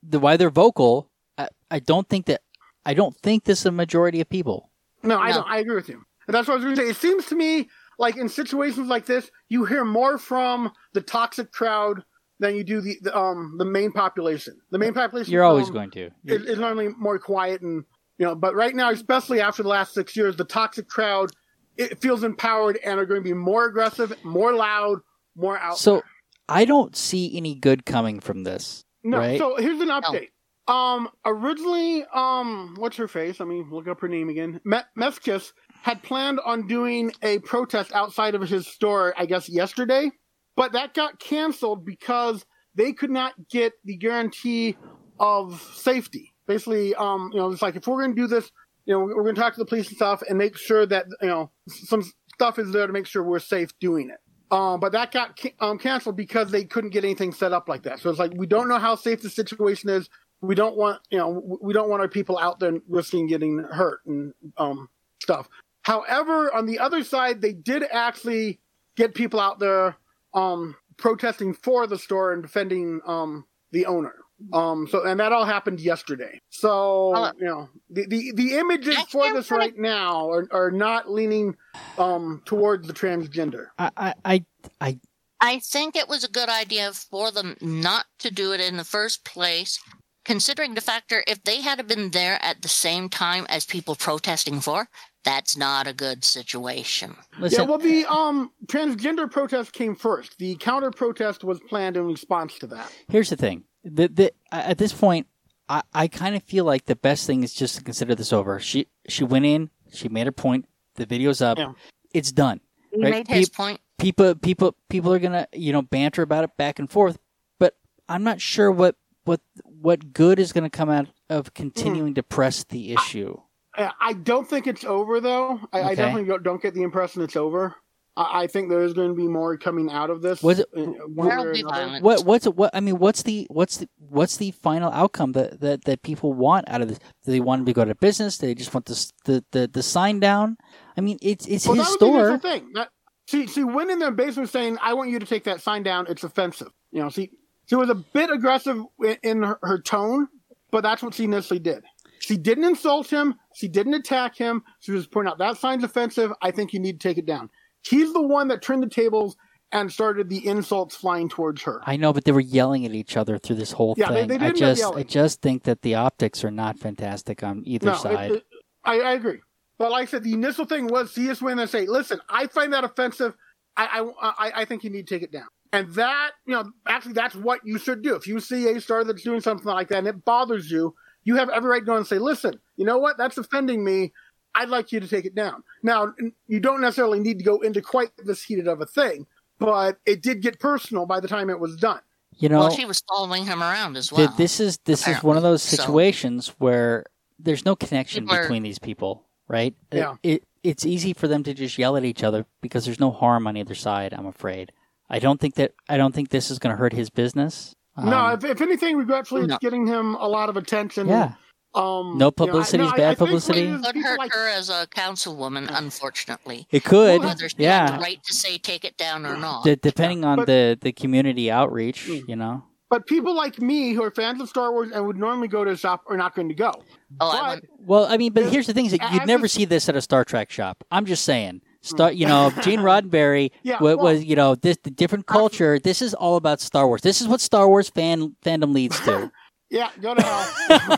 [0.04, 1.10] the why they're vocal.
[1.36, 2.42] I, I don't think that.
[2.86, 4.70] I don't think this is a majority of people.
[5.02, 5.50] No, I don't.
[5.50, 6.04] I agree with you.
[6.28, 6.90] And that's what I was going to say.
[6.90, 7.68] It seems to me
[7.98, 12.04] like in situations like this, you hear more from the toxic crowd
[12.40, 14.56] than you do the, the um the main population.
[14.70, 15.32] The main population.
[15.32, 16.04] You're always um, going to.
[16.06, 17.84] it, it's normally more quiet and
[18.18, 21.30] you know but right now especially after the last six years the toxic crowd
[21.76, 24.98] it feels empowered and are going to be more aggressive more loud
[25.36, 26.02] more out So
[26.48, 28.84] I don't see any good coming from this.
[29.04, 29.38] no right.
[29.38, 30.30] so here's an update
[30.66, 35.52] um originally um what's her face let me look up her name again Me- Meskis
[35.82, 40.10] had planned on doing a protest outside of his store i guess yesterday
[40.56, 44.76] but that got canceled because they could not get the guarantee
[45.20, 46.34] of safety.
[46.46, 48.50] Basically, um, you know, it's like if we're going to do this,
[48.86, 51.06] you know, we're going to talk to the police and stuff and make sure that
[51.20, 52.02] you know some
[52.34, 54.18] stuff is there to make sure we're safe doing it.
[54.50, 58.00] Um, but that got um, canceled because they couldn't get anything set up like that.
[58.00, 60.08] So it's like we don't know how safe the situation is.
[60.40, 64.00] We don't want, you know, we don't want our people out there risking getting hurt
[64.06, 64.88] and um,
[65.20, 65.48] stuff.
[65.88, 68.60] However, on the other side, they did actually
[68.94, 69.96] get people out there
[70.34, 74.14] um, protesting for the store and defending um, the owner.
[74.52, 76.40] Um, so and that all happened yesterday.
[76.50, 80.30] So Well, you know the the, the images I for can't this really- right now
[80.30, 81.56] are, are not leaning
[81.96, 83.68] um, towards the transgender.
[83.78, 84.44] I, I, I,
[84.80, 85.00] I
[85.40, 88.84] I think it was a good idea for them not to do it in the
[88.84, 89.80] first place,
[90.24, 94.60] considering the factor if they had been there at the same time as people protesting
[94.60, 94.88] for,
[95.24, 97.16] that's not a good situation.
[97.38, 97.60] listen.
[97.62, 100.38] yeah, well, the um transgender protest came first.
[100.38, 102.92] The counter protest was planned in response to that.
[103.08, 103.64] here's the thing.
[103.84, 105.26] The, the, at this point,
[105.68, 108.58] I, I kind of feel like the best thing is just to consider this over.
[108.60, 110.66] She she went in, she made her point.
[110.96, 111.58] The video's up.
[111.58, 111.72] Yeah.
[112.12, 112.60] It's done.
[112.92, 113.80] He Right, made his peop- point.
[113.98, 117.18] People people people are gonna you know banter about it back and forth,
[117.58, 117.76] but
[118.08, 122.64] I'm not sure what what what good is gonna come out of continuing to press
[122.64, 123.40] the issue.
[123.78, 125.60] Uh, I don't think it's over though.
[125.72, 127.74] I, I definitely don't- don't get the impression it's over.
[128.16, 130.42] I, I think there is going to be more coming out of this.
[130.42, 130.92] Was it- one
[131.28, 131.74] There'll way or be another.
[131.76, 132.02] violence.
[132.02, 132.98] What what's what I mean?
[132.98, 136.88] What's the what's the what's the final outcome that that, that people want out of
[136.88, 136.98] this?
[136.98, 138.36] Do they want him to go to business?
[138.38, 140.56] Do they just want the the the, the sign down?
[140.96, 142.28] I mean, it's it's Well, his that was store.
[142.30, 142.72] initial thing.
[142.74, 142.88] That,
[143.26, 146.06] she she went in there basically saying, "I want you to take that sign down.
[146.08, 147.30] It's offensive." You know, see,
[147.66, 150.26] she was a bit aggressive in, in her, her tone,
[150.72, 151.84] but that's what she initially did.
[152.20, 153.34] She didn't insult him.
[153.54, 154.62] She didn't attack him.
[154.80, 156.32] She was pointing out that sign's offensive.
[156.42, 157.50] I think you need to take it down.
[157.82, 159.36] He's the one that turned the tables
[159.70, 161.80] and started the insults flying towards her.
[161.86, 164.28] I know, but they were yelling at each other through this whole Yeah, they- thing.
[164.28, 164.84] they I end up just.
[164.84, 168.30] I just think that the optics are not fantastic on either No, it- side.
[168.32, 168.46] it-
[168.84, 169.40] I, I agree.
[169.78, 172.46] But like I said, the initial thing was see us win and say, listen, I
[172.46, 173.34] find that offensive.
[173.76, 175.46] I, I, I, I think you need to take it down.
[175.72, 178.16] And that, you know, actually, that's what you should do.
[178.16, 180.94] If you see a star that's doing something like that and it bothers you,
[181.28, 183.18] you have every right to go and say, listen, you know what?
[183.18, 184.14] That's offending me.
[184.54, 185.62] I'd like you to take it down.
[185.82, 186.14] Now,
[186.46, 189.26] you don't necessarily need to go into quite this heated of a thing,
[189.58, 192.00] but it did get personal by the time it was done.
[192.38, 194.34] you know, well, she was following him around as th- well.
[194.38, 197.04] this is this is one of apparently, those so- situations where
[197.38, 199.74] there's no connection People are- between these people, right?
[199.90, 200.14] It- Yeah.
[200.22, 203.46] It, it's easy for them to just yell at each other because there's no harm
[203.46, 204.14] on either side.
[204.14, 204.72] I'm afraid.
[205.10, 207.74] I don't think that I don't think this is going to hurt his business.
[208.04, 209.54] No, Um, if, if anything, regretfully, No.
[209.54, 211.08] it's getting him a lot of attention.
[211.08, 211.32] yeah.
[211.74, 213.66] Um, No you know, I- publicity is no, I- bad I think it publicity.
[213.70, 216.66] could people hurt like- her as a councilwoman, unfortunately.
[216.70, 217.96] It could, Well, Whether she had yeah.
[217.96, 219.64] the right to say take it down or not.
[219.64, 222.28] D- depending on But- the the community outreach, Mm.
[222.28, 222.64] you know.
[222.90, 225.72] But people like me who are fans of Star Wars and would normally go to
[225.72, 226.72] a shop are not going to go.
[227.20, 229.46] oh, but- went, Well, I mean, but here's the thing: is that you'd a- never
[229.46, 230.84] see this at a Star Trek shop.
[230.90, 231.60] I'm just saying.
[231.80, 235.78] Star, you know, Gene Roddenberry Yeah, wa- well- was, you know, this the different culture.
[235.78, 237.02] This is all about Star Wars.
[237.02, 239.30] This is what Star Wars fan fandom leads to.
[239.70, 240.96] Yeah, go to hell.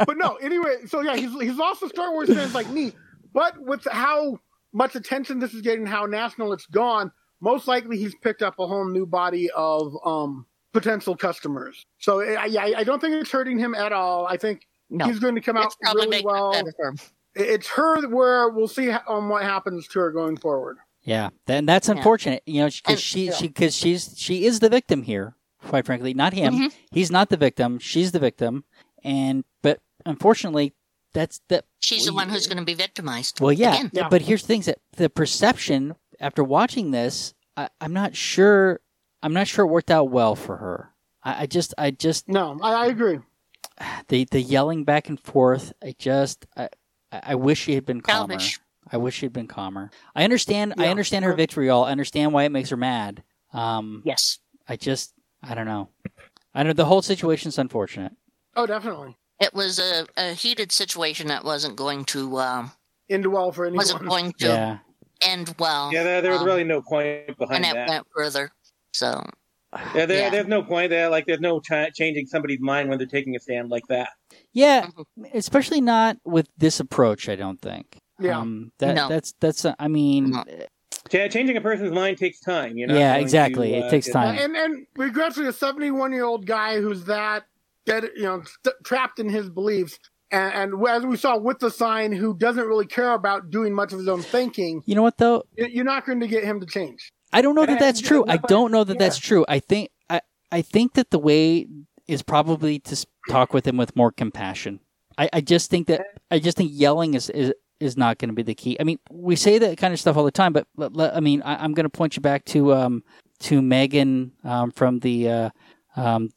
[0.06, 2.92] but no, anyway, so yeah, he's he's also Star Wars fans like me.
[3.34, 4.38] But with how
[4.72, 8.66] much attention this is getting, how national it's gone, most likely he's picked up a
[8.66, 11.84] whole new body of um, potential customers.
[11.98, 14.26] So I, I, I don't think it's hurting him at all.
[14.26, 15.04] I think no.
[15.04, 16.54] he's going to come out really making well.
[17.40, 17.54] It better for him.
[17.54, 20.78] It's her where we'll see um, what happens to her going forward.
[21.02, 21.96] Yeah, then that's Yeah.
[21.96, 22.42] unfortunate.
[22.46, 23.32] You know, because she yeah.
[23.32, 25.36] she because she's she is the victim here.
[25.66, 26.54] Quite frankly, not him.
[26.54, 26.72] Mhm.
[26.92, 27.78] He's not the victim.
[27.78, 28.64] She's the victim.
[29.02, 30.74] And but unfortunately,
[31.14, 31.64] that's that.
[31.80, 33.40] She's the one who's going to be victimized.
[33.40, 33.90] Well, yeah, Again.
[33.92, 34.08] Yeah.
[34.08, 38.80] but here's the things that the perception after watching this, I, I'm not sure.
[39.22, 40.92] I'm not sure it worked out well for her.
[41.24, 43.18] I, I just, I just No, I, I agree.
[44.08, 45.72] the the yelling back and forth.
[45.82, 46.68] I just, I,
[47.12, 48.34] I I wish she had been calmer.
[48.34, 48.60] Childish.
[48.90, 49.90] I wish she had been calmer.
[50.14, 50.74] I understand.
[50.78, 51.84] I understand her vitriol.
[51.84, 53.22] I understand why it makes her mad.
[53.52, 54.38] Um, Yes.
[54.68, 55.88] I just, I don't know.
[56.54, 58.12] I know the whole situation's unfortunate.
[58.56, 59.16] Oh, definitely.
[59.40, 62.72] It was a, a heated situation that wasn't going to um,
[63.08, 63.78] Into well for anyone.
[63.78, 64.78] wasn't going to Yeah.
[65.22, 65.92] end well.
[65.92, 67.88] Yeah, there, there was Um, really no point point behind it that.
[67.88, 68.50] went further.
[68.92, 69.22] So
[69.94, 70.30] Yeah, there, yeah.
[70.30, 71.10] there's no point there.
[71.10, 74.10] Like, there's no ch- changing somebody's mind when they're taking a stand like that.
[74.52, 75.24] Yeah, Mm-hmm.
[75.34, 77.28] especially not with this approach.
[77.28, 77.98] I don't think.
[78.18, 78.38] Yeah.
[78.38, 79.08] Um, that No.
[79.08, 79.64] that's that's.
[79.64, 80.44] uh, I mean, No.
[81.08, 82.76] Ch- changing a person's mind takes time.
[82.78, 82.98] You know.
[82.98, 83.74] Yeah, exactly.
[83.74, 84.38] It takes time.
[84.38, 87.44] And and regretfully, a seventy-one-year-old guy who's that
[87.84, 89.98] dead, you know, st- trapped in his beliefs,
[90.30, 93.92] and, and as we saw with the sign, who doesn't really care about doing much
[93.92, 95.44] of his own thinking, you know what though?
[95.56, 97.12] you're not going to get him to change.
[97.32, 98.24] I don't know that that's true.
[98.28, 99.44] I don't know that that's true.
[99.48, 101.66] I think I I think that the way
[102.06, 104.80] is probably to talk with him with more compassion.
[105.18, 108.34] I, I just think that I just think yelling is is, is not going to
[108.34, 108.76] be the key.
[108.80, 110.66] I mean, we say that kind of stuff all the time, but
[110.98, 113.02] I mean, I, I'm going to point you back to um
[113.40, 115.50] to Megan um, from the uh,
[115.96, 116.30] um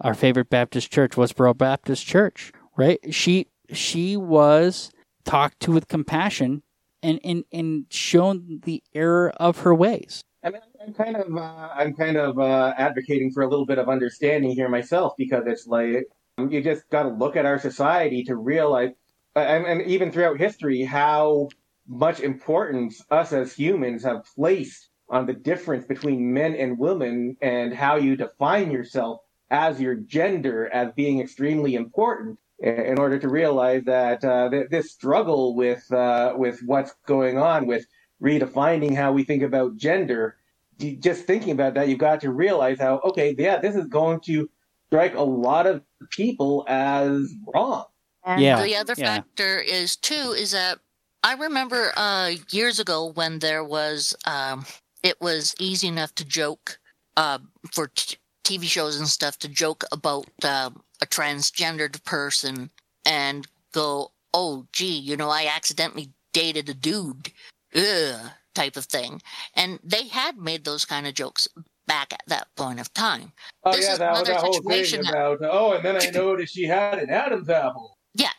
[0.00, 2.98] our favorite Baptist church, Westboro Baptist Church, right?
[3.12, 4.90] She she was
[5.24, 6.62] talked to with compassion
[7.02, 10.22] and and and shown the error of her ways.
[10.42, 13.78] I mean, I'm kind of, uh, I'm kind of uh, advocating for a little bit
[13.78, 16.06] of understanding here myself because it's like
[16.38, 18.90] um, you just got to look at our society to realize,
[19.36, 21.48] uh, and, and even throughout history, how
[21.86, 27.74] much importance us as humans have placed on the difference between men and women and
[27.74, 33.84] how you define yourself as your gender as being extremely important in order to realize
[33.84, 37.86] that uh, th- this struggle with uh, with what's going on with
[38.22, 40.36] redefining how we think about gender.
[40.78, 44.48] Just thinking about that, you've got to realize how okay, yeah, this is going to
[44.88, 47.84] strike a lot of people as wrong.
[48.24, 49.06] And Yeah, the other yeah.
[49.06, 50.78] factor is too is that
[51.22, 54.64] I remember uh, years ago when there was um,
[55.02, 56.78] it was easy enough to joke
[57.16, 57.38] uh,
[57.72, 62.70] for t- TV shows and stuff to joke about um a transgendered person
[63.04, 67.32] and go, oh gee, you know, I accidentally dated a dude,
[67.74, 69.22] ugh, type of thing,
[69.54, 71.48] and they had made those kind of jokes
[71.86, 73.32] back at that point of time.
[73.64, 76.64] Oh This yeah, that, that whole thing that- about oh, and then I noticed she
[76.64, 77.96] had an Adam's apple.
[78.14, 78.32] Yeah,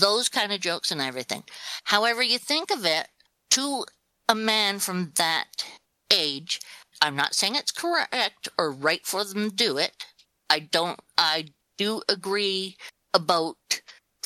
[0.00, 1.44] those kind of jokes and everything.
[1.84, 3.08] However, you think of it,
[3.50, 3.84] to
[4.28, 5.64] a man from that
[6.10, 6.60] age,
[7.00, 10.04] I'm not saying it's correct or right for them to do it.
[10.50, 11.46] I don't, I
[11.78, 12.76] do agree
[13.14, 13.56] about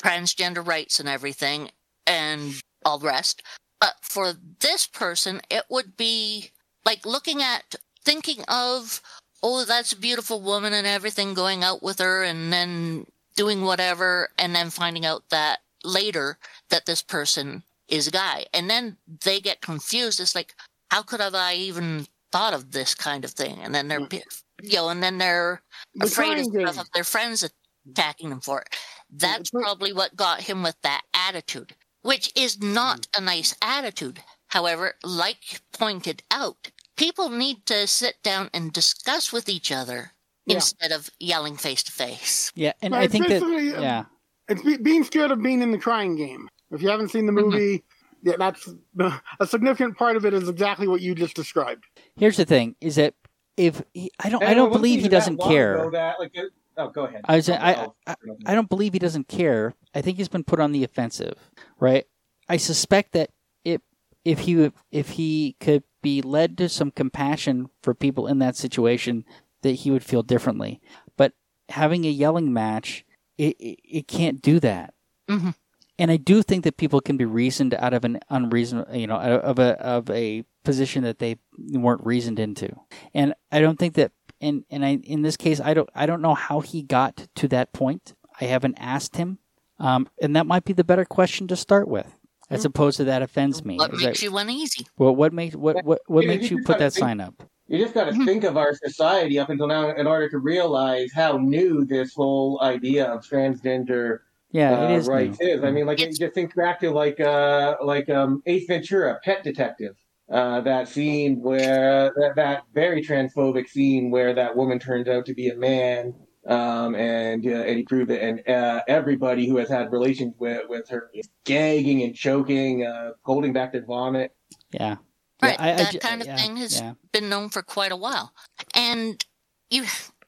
[0.01, 1.69] transgender rights and everything
[2.05, 3.41] and all the rest.
[3.79, 6.51] But for this person, it would be
[6.85, 9.01] like looking at, thinking of,
[9.41, 14.29] oh, that's a beautiful woman and everything, going out with her and then doing whatever,
[14.37, 16.37] and then finding out that later
[16.69, 18.45] that this person is a guy.
[18.53, 20.19] And then they get confused.
[20.19, 20.55] It's like,
[20.91, 23.59] how could have I even thought of this kind of thing?
[23.61, 24.42] And then they're, mm.
[24.63, 25.61] You know, and then they're
[25.95, 27.43] The afraid of, trying of their friends
[27.89, 28.69] attacking them for it.
[29.11, 33.17] That's probably what got him with that attitude, which is not Mm.
[33.17, 34.23] a nice attitude.
[34.47, 40.13] However, like pointed out, people need to sit down and discuss with each other
[40.45, 40.55] Yeah.
[40.55, 42.51] instead of yelling face to face.
[42.55, 44.05] Yeah, and Well, I think that um, yeah,
[44.47, 46.49] It's be, being scared of being in the crying game.
[46.71, 47.49] If you haven't seen the Mm-hmm.
[47.51, 47.83] movie,
[48.23, 48.67] yeah, that's
[49.39, 50.33] a significant part of it.
[50.33, 51.83] Is exactly what you just described.
[52.15, 53.13] here's the thing: is that
[53.57, 55.77] if he, I don't, I don't believe he doesn't long care.
[55.77, 57.21] ago That, like, it- oh, go ahead.
[57.25, 58.15] I was I, I'll- I,
[58.47, 59.73] I don't believe he doesn't care.
[59.93, 62.05] I think he's been put on the offensive, right?
[62.49, 63.29] I suspect that
[63.63, 63.81] if
[64.25, 69.23] if he if he could be led to some compassion for people in that situation,
[69.61, 70.81] that he would feel differently.
[71.15, 71.33] But
[71.69, 73.05] having a yelling match,
[73.37, 74.93] it it, it can't do that.
[75.29, 75.55] Mhm.
[75.99, 79.17] And I do think that people can be reasoned out of an unreason, you know,
[79.17, 81.37] of a of a position that they
[81.71, 82.69] weren't reasoned into.
[83.13, 86.21] And I don't think that and and I in this case I don't I don't
[86.21, 88.13] know how he got to that point.
[88.41, 89.37] I haven't asked him,
[89.79, 92.15] um, and that might be the better question to start with,
[92.49, 93.77] as opposed to that offends me.
[93.77, 94.87] What Is makes that- you uneasy?
[94.97, 97.43] well, what makes what what, what Yeah, makes you you put that think- sign up?
[97.67, 98.25] You just got to Mhm.
[98.25, 102.59] think of our society up until now in order to realize how new this whole
[102.61, 104.19] idea of transgender
[104.53, 105.07] Yeah, uh, it is.
[105.07, 105.47] rights new.
[105.47, 105.63] is.
[105.63, 109.43] I mean, like It's- just think back to like uh like um Ace Ventura, Pet
[109.43, 109.95] Detective.
[110.31, 115.33] Uh, that scene where that, that very transphobic scene where that woman turns out to
[115.33, 116.13] be a man,
[116.47, 120.61] um, and uh, and he proved it, and uh, everybody who has had relations with
[120.69, 124.31] with her is gagging and choking, uh, holding back their vomit.
[124.71, 124.95] Yeah.
[125.41, 126.93] Right, Yeah, I- I that ju- kind of yeah, thing has yeah.
[127.11, 128.31] been known for quite a while.
[128.75, 129.23] And
[129.69, 129.83] you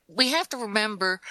[0.09, 1.21] we have to remember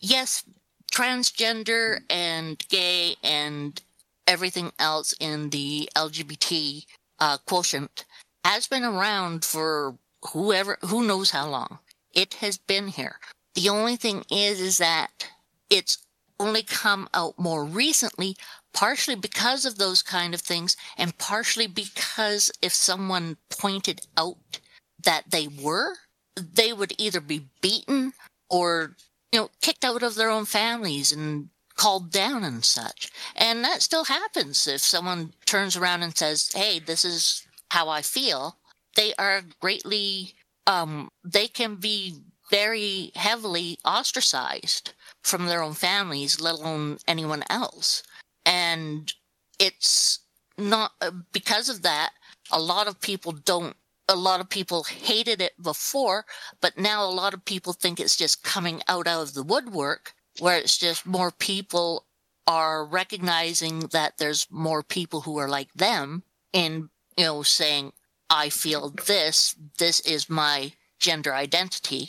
[0.00, 0.44] yes,
[0.92, 3.80] transgender and gay and
[4.26, 6.84] everything else in the LGBT
[7.18, 8.04] uh, quotient
[8.44, 9.96] has been around for
[10.32, 11.78] whoever who knows how long.
[12.14, 13.16] It has been here.
[13.54, 15.28] The only thing is is that
[15.70, 15.98] it's
[16.38, 18.36] only come out more recently
[18.72, 24.58] partially because of those kind of things and partially because if someone pointed out
[25.02, 25.94] that they were
[26.36, 28.12] they would either be beaten
[28.48, 28.96] or
[29.32, 33.10] you know kicked out of their own families and called down and such.
[33.34, 38.02] And that still happens if someone turns around and says hey this is how i
[38.02, 38.58] feel.
[38.96, 40.34] They are greatly
[40.66, 42.16] um they can be
[42.50, 44.92] very heavily ostracized
[45.22, 48.02] from their own families let alone anyone else.
[48.44, 49.12] And
[49.58, 50.20] it's
[50.58, 52.12] not uh, because of that
[52.50, 53.76] a lot of people don't
[54.08, 56.24] a lot of people hated it before
[56.60, 60.58] but now a lot of people think it's just coming out of the woodwork where
[60.58, 62.06] it's just more people
[62.46, 67.92] are recognizing that there's more people who are like them and you know saying
[68.28, 72.08] i feel this this is my gender identity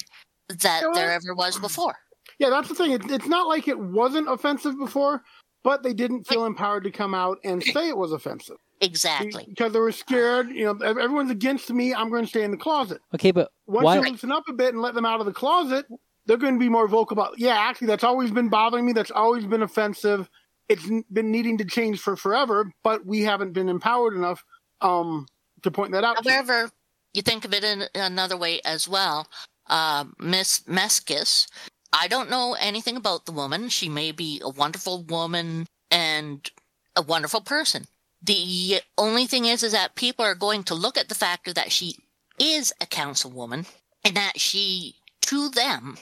[0.49, 1.95] that You know there ever was before.
[2.39, 2.91] Yeah, that's the thing.
[2.91, 5.21] It, it's not like it wasn't offensive before,
[5.63, 9.74] but they didn't feel empowered to come out and say it was offensive exactly because
[9.74, 10.50] they were scared.
[10.50, 11.93] You know, everyone's against me.
[11.93, 13.02] I'm going to stay in the closet.
[13.15, 13.96] Okay, but Once why?
[13.96, 15.86] you loosen up a bit and let them out of the closet,
[16.26, 17.34] they're going to be more vocal about.
[17.38, 18.93] Yeah, actually, that's always been bothering me.
[18.93, 20.30] That's always been offensive.
[20.69, 24.43] It's been needing to change for forever, but we haven't been empowered enough
[24.82, 25.28] um,
[25.62, 26.24] to point that out.
[26.24, 26.32] to.
[26.32, 26.69] However,
[27.13, 29.28] you think of it in another way as well.
[29.67, 31.48] Uh, Miss Meskis,
[31.91, 33.69] I don't know anything about the woman.
[33.69, 36.50] She may be a wonderful woman and
[36.96, 37.88] a wonderful person.
[38.23, 41.71] The only thing is, is that people are going to look at the factor that
[41.71, 41.97] she
[42.39, 43.67] is a councilwoman
[44.03, 45.97] and that she, to them,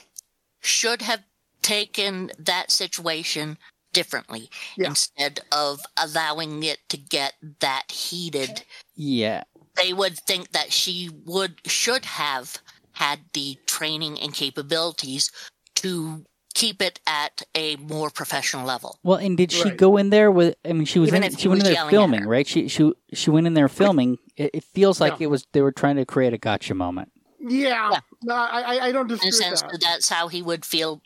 [0.60, 1.24] should have
[1.62, 3.58] taken that situation
[3.92, 4.88] differently Yeah.
[4.88, 8.64] instead of allowing it to get that heated
[8.94, 9.42] Yeah,
[9.76, 12.58] they would think that she would should have
[12.92, 15.30] had the training and capabilities
[15.76, 16.24] to
[16.54, 18.98] keep it at a more professional level.
[19.02, 19.76] Well, and did she Right.
[19.76, 20.54] go in there with?
[20.64, 22.46] I mean, she was Even in, if she he went in there filming, right?
[22.46, 24.18] She she she went in there filming.
[24.36, 25.24] It, it feels like Yeah.
[25.24, 27.10] it was they were trying to create a gotcha moment.
[27.40, 28.00] Yeah, Yeah.
[28.22, 29.80] No, I, I- I don't In a sense, that.
[29.80, 31.02] that's how he would feel.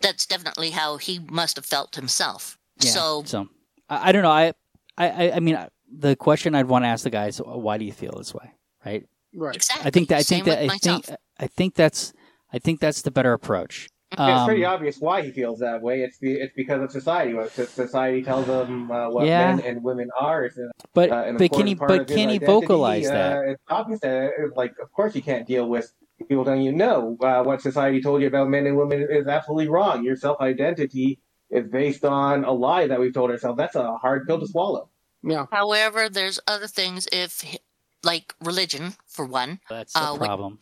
[0.00, 2.58] That's definitely how he must have felt himself.
[2.80, 2.90] Yeah.
[2.90, 3.48] So so
[3.88, 4.30] I, I don't know.
[4.30, 4.52] I
[4.98, 7.84] I I- I mean, I- the question I'd want to ask the guys: why do
[7.84, 8.52] you feel this way?
[8.84, 9.06] Right?
[9.34, 9.54] Right.
[9.54, 9.86] exactly.
[9.86, 11.04] I think that I Same think that I myself.
[11.06, 12.12] think I think that's
[12.52, 13.88] I think that's the better approach.
[14.12, 16.02] It's pretty Um, obvious why he feels that way.
[16.02, 17.34] It's be, it's because of society.
[17.34, 19.54] What society tells him uh, what Yeah.
[19.54, 20.44] men and women are.
[20.44, 20.58] It's
[20.94, 22.46] but uh, an but can he but of his can he identity.
[22.46, 23.44] vocalize Uh, that?
[23.48, 25.92] It's obvious that, uh, like, of course, you can't deal with
[26.28, 27.16] people telling you no.
[27.20, 30.04] Uh, what society told you about men and women is absolutely wrong.
[30.04, 33.56] Your self identity is based on a lie that we've told ourselves.
[33.58, 34.88] That's a hard pill to swallow.
[35.22, 35.46] Yeah.
[35.52, 37.44] However, there's other things if
[38.02, 39.60] like religion for one.
[39.68, 40.58] That's the uh, problem.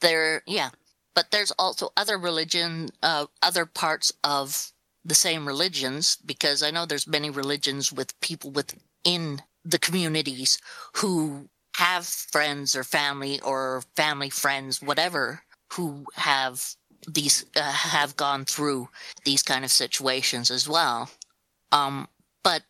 [0.00, 0.70] There yeah.
[1.18, 4.70] But there's also other religion uh other parts of
[5.04, 10.58] the same religions because I know there's many religions with people within the communities
[10.98, 15.42] who have friends or family or family friends whatever
[15.72, 16.76] who have
[17.08, 18.88] these uh, have gone through
[19.24, 21.10] these kind of situations as well.
[21.72, 22.06] Um
[22.44, 22.62] but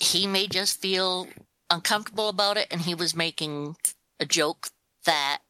[0.00, 1.26] he may just feel
[1.70, 3.74] uncomfortable about it and he was making
[4.20, 4.68] a joke
[5.06, 5.40] that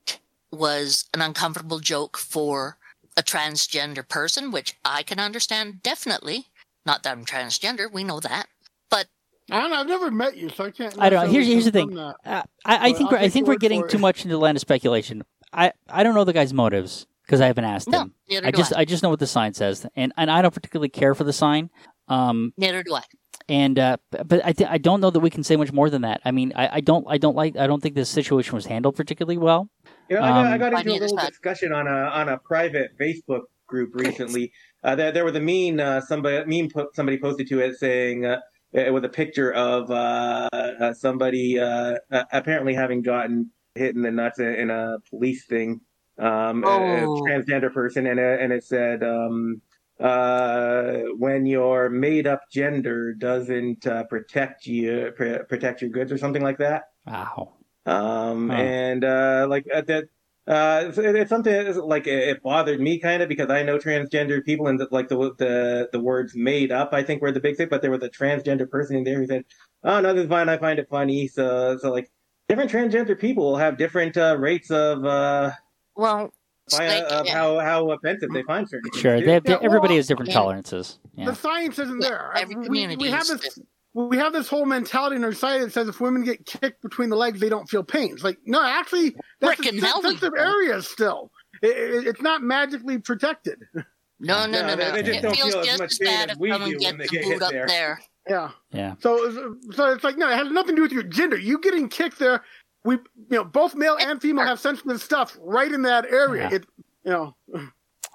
[0.52, 2.78] was an uncomfortable joke for
[3.16, 6.46] a transgender person which i can understand definitely
[6.84, 8.46] not that i'm transgender we know that
[8.90, 9.06] but
[9.50, 9.76] I don't know.
[9.76, 11.00] I've never met you, so I can't.
[11.00, 11.30] I don't know.
[11.30, 11.94] Here's here's the thing.
[11.94, 12.16] that.
[12.24, 14.00] Uh, I, I think we're, I think we're getting too it.
[14.00, 15.22] much into the land of speculation.
[15.52, 18.14] I, I don't know the guy's motives because I haven't asked no him.
[18.28, 18.80] neither I do just I.
[18.80, 21.32] I just know what the sign says, and and I don't particularly care for the
[21.32, 21.70] sign.
[22.08, 23.02] Um, neither do i
[23.48, 26.02] and uh, but I th- I don't know that we can say much more than
[26.02, 26.20] that.
[26.24, 28.96] I mean, I, I don't I don't like I don't think this situation was handled
[28.96, 29.68] particularly well.
[30.08, 32.28] You know, I got, I Um, got into a little this discussion on a on
[32.28, 34.52] a private Facebook group recently.
[34.84, 38.24] Uh, there, there was a meme uh, somebody meme po- somebody posted to it saying
[38.24, 38.38] uh,
[38.72, 44.02] it was a picture of uh, uh, somebody uh, uh, apparently having gotten hit in
[44.02, 45.80] the nuts in, in a police thing,
[46.18, 47.22] um, a- a, Oh.
[47.28, 49.02] transgender person, and it, and it said.
[49.02, 49.60] Um,
[49.98, 56.18] uh, when your made up gender doesn't uh, protect you, pr- protect your goods or
[56.18, 56.82] something like that.
[57.06, 57.54] Wow.
[57.86, 58.56] Um, Huh.
[58.56, 60.04] and uh, like uh, that,
[60.48, 63.78] uh, it's, it's something that's, like it, it bothered me kind of because I know
[63.78, 67.56] transgender people and like the the the words "made up" I think were the big
[67.56, 69.44] thing, but there was a transgender person in there who said,
[69.84, 70.48] "Oh no, this is fine.
[70.48, 72.10] I find it funny." So so like
[72.48, 75.52] different transgender people will have different uh, rates of uh,
[75.96, 76.32] well
[76.70, 77.32] fi- like, of yeah.
[77.32, 79.00] how how offensive they find certain things.
[79.00, 79.18] Sure.
[79.20, 79.26] too.
[79.26, 80.38] They, Yeah, they- well, everybody has different yeah.
[80.40, 80.98] tolerances.
[81.14, 81.26] Yeah.
[81.26, 82.32] The science isn't Yeah, there.
[82.36, 83.58] every we, community we have is this.
[83.96, 87.08] We have this whole mentality in our society that says if women get kicked between
[87.08, 88.12] the legs, they don't feel pain.
[88.12, 90.38] It's like no, actually, that's Frickin' a sensitive do.
[90.38, 91.30] area still.
[91.62, 93.58] It, it, it's not magically protected.
[93.74, 93.82] no
[94.20, 95.98] no No, no they- no they just it don't feels feel as just much as
[95.98, 97.66] pain bad as if we someone gets the get boot up there.
[97.66, 98.50] there Yeah.
[98.70, 98.94] Yeah.
[99.00, 101.38] So, so it's like no, it has nothing to do with your gender.
[101.38, 102.42] You getting kicked there,
[102.84, 106.48] we, you know, both male and female have sensitive stuff right in that area.
[106.50, 106.56] Yeah.
[106.56, 106.66] It,
[107.04, 107.36] you know,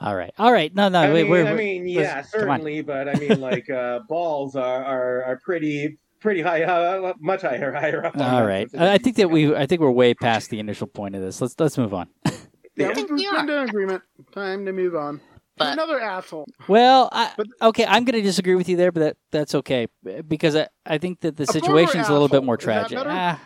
[0.02, 0.34] All right.
[0.40, 0.74] All right.
[0.76, 1.00] No, no.
[1.00, 4.56] I wait, mean, we're, I we're- mean, yeah, certainly, but I mean, like uh, balls
[4.56, 8.16] are, are are pretty pretty high, uh, much higher higher up.
[8.16, 8.68] on All that right.
[8.68, 11.22] specific I I think that we I think we're way past the initial point of
[11.22, 11.40] this.
[11.40, 12.08] Let's let's move on.
[12.26, 12.34] yeah,
[12.76, 12.94] Yeah.
[12.96, 14.02] we- we've been in agreement.
[14.34, 15.22] Time to move on.
[15.58, 16.48] But- Another asshole.
[16.68, 19.86] Well, I, But- okay, I'm going to disagree with you there, but that that's okay
[20.28, 22.98] because I, I think that the A former situation's a little bit more tragic.
[23.00, 23.40] Ah,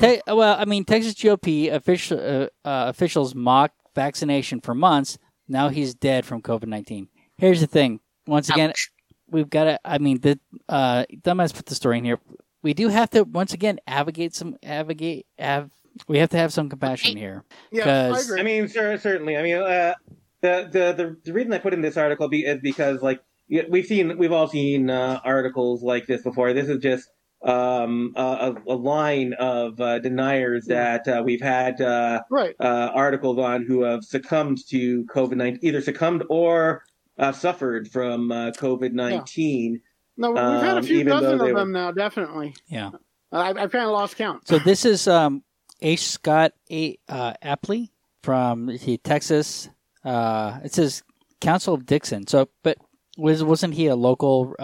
[0.00, 5.18] te- well, I mean, Texas GOP official, uh, uh, officials mock vaccination for months.
[5.50, 7.08] Now he's dead from COVID nineteen.
[7.36, 8.00] Here's the thing.
[8.26, 8.90] Once again, Ouch.
[9.28, 9.80] we've got to.
[9.84, 10.38] I mean, the
[10.68, 12.20] uh, dumbass put the story in here.
[12.62, 15.26] We do have to once again advocate some advocate.
[15.40, 15.70] Av,
[16.06, 17.42] we have to have some compassion here.
[17.72, 18.40] Yeah, I 'Cause- agree.
[18.40, 19.36] I mean, sure, certainly.
[19.36, 19.94] I mean, uh,
[20.40, 23.20] the, the the the reason I put in this article be, is because like
[23.68, 26.52] we've seen we've all seen uh, articles like this before.
[26.52, 27.08] This is just
[27.42, 32.54] um, a, a a line of uh, deniers that uh, we've had uh, right.
[32.60, 36.82] uh, articles on who have succumbed to COVID nineteen, either succumbed or
[37.18, 39.80] uh, suffered from uh, COVID nineteen.
[40.16, 41.92] No, we've had a Um, few dozen they of were- them now.
[41.92, 42.54] Definitely.
[42.68, 42.90] Yeah.
[43.32, 44.46] I, I kind of lost count.
[44.48, 45.42] So this is um,
[45.80, 46.02] H.
[46.08, 46.98] Scott A.
[47.08, 47.88] Uh, Apley
[48.22, 49.70] from the Texas.
[50.04, 51.02] Uh, it says
[51.40, 52.26] Council of Dixon.
[52.26, 52.76] So, but
[53.16, 54.54] was wasn't he a local?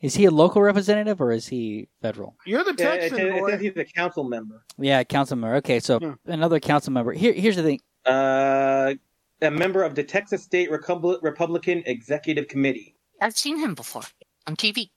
[0.00, 2.36] Is he a local representative or is he federal?
[2.46, 5.56] You're the Yeah, it, Texan it says he's a council member, Yeah, council member.
[5.56, 6.14] Okay, so Yeah.
[6.26, 7.12] another council member.
[7.12, 7.80] Here, here's the thing.
[8.06, 8.94] uh,
[9.42, 12.96] a member of the Texas State Repub- Republican Executive Committee.
[13.20, 14.02] i've seen him before
[14.46, 14.90] on tv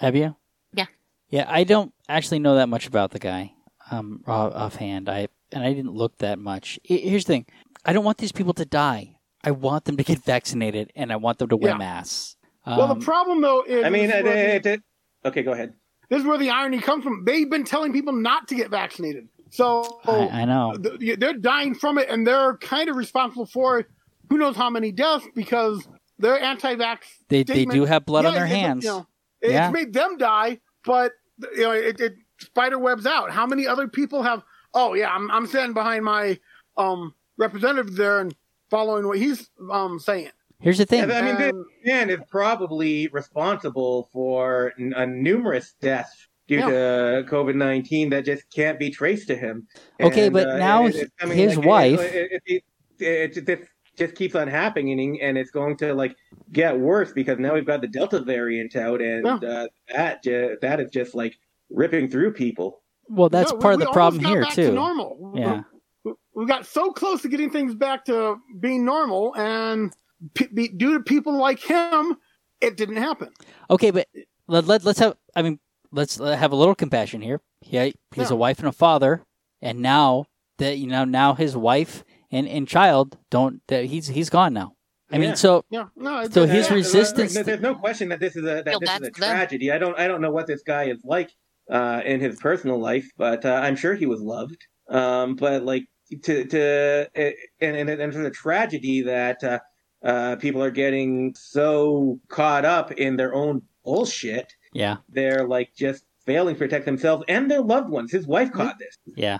[0.00, 0.36] Have you?
[0.74, 0.86] Yeah.
[1.30, 3.52] Yeah, I don't actually know that much about the guy.
[3.90, 6.78] Um, offhand, I and I didn't look that much.
[6.84, 7.46] Here's the thing.
[7.84, 9.16] I don't want these people to die.
[9.42, 11.78] I want them to get vaccinated, and I want them to wear Yeah.
[11.78, 12.36] masks.
[12.78, 14.82] Well, Um, the problem though is I mean, this, it, is where, it, it,
[15.24, 15.74] okay, go ahead.
[16.08, 17.24] this is where the irony comes from.
[17.24, 20.74] They've been telling people not to get vaccinated, so I, I know.
[20.74, 23.86] th- they're dying from it, and they're kind of responsible for
[24.28, 25.86] who knows how many deaths because
[26.18, 26.98] they're anti-vax.
[27.28, 28.84] They they do have blood on their hands.
[28.84, 29.06] You know,
[29.42, 29.66] Yeah.
[29.68, 31.12] It's made them die, but
[31.56, 33.30] you know, it, it spider webs out.
[33.30, 34.42] How many other people have?
[34.74, 36.38] Oh yeah, I'm I'm standing behind my
[36.76, 38.34] um representative there and
[38.70, 40.30] following what he's um saying.
[40.60, 41.10] Here's the thing.
[41.10, 46.66] I mean, this Um, man is probably responsible for n- uh, numerous deaths due Yeah.
[46.68, 49.66] to COVID nineteen that just can't be traced to him.
[50.00, 52.62] Okay, And, but uh, now it- it- I mean, his like, wife- it, it,
[52.98, 56.14] it, it, it just keeps on happening, and it's going to like
[56.52, 60.80] get worse because now we've got the Delta variant out, and uh, that ju- that
[60.80, 61.38] is just like
[61.70, 62.82] ripping through people.
[63.08, 64.72] well, that's no, we- part of the almost problem got here back to too.
[64.74, 65.32] normal.
[65.34, 65.62] Yeah.
[66.04, 69.92] We, we got so close to getting things back to being normal, and
[70.34, 72.16] p- be, due to people like him,
[72.60, 73.30] it didn't happen.
[73.70, 74.06] Okay, but
[74.48, 75.16] let, let let's have.
[75.34, 75.58] I mean,
[75.92, 77.40] let's uh, have a little compassion here.
[77.62, 78.34] Yeah, he's Yeah.
[78.34, 79.22] a wife and a father,
[79.62, 80.26] and now
[80.58, 83.62] that you know, now his wife and, and child don't.
[83.68, 84.74] That he's he's gone now.
[85.12, 85.34] I mean, Yeah.
[85.34, 86.20] so Yeah, no.
[86.20, 86.76] It So didn't his happen.
[86.76, 89.20] resistance- There- There's no question that this is a that Feel this is a for
[89.20, 89.30] them.
[89.30, 89.72] tragedy.
[89.72, 91.30] I don't I don't know what this guy is like
[91.70, 94.58] uh, in his personal life, but uh, I'm sure he was loved.
[94.88, 95.84] Um, but like
[96.24, 97.34] to to and
[97.76, 99.58] and, and for the tragedy that uh,
[100.02, 106.04] uh, people are getting so caught up in their own bullshit, yeah, they're like just
[106.26, 108.12] failing to protect themselves and their loved ones.
[108.12, 108.96] His wife caught this.
[109.16, 109.38] yeah,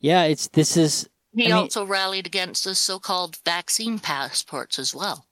[0.00, 0.24] yeah.
[0.24, 5.26] It's this is He I mean- also rallied against the so-called vaccine passports as well.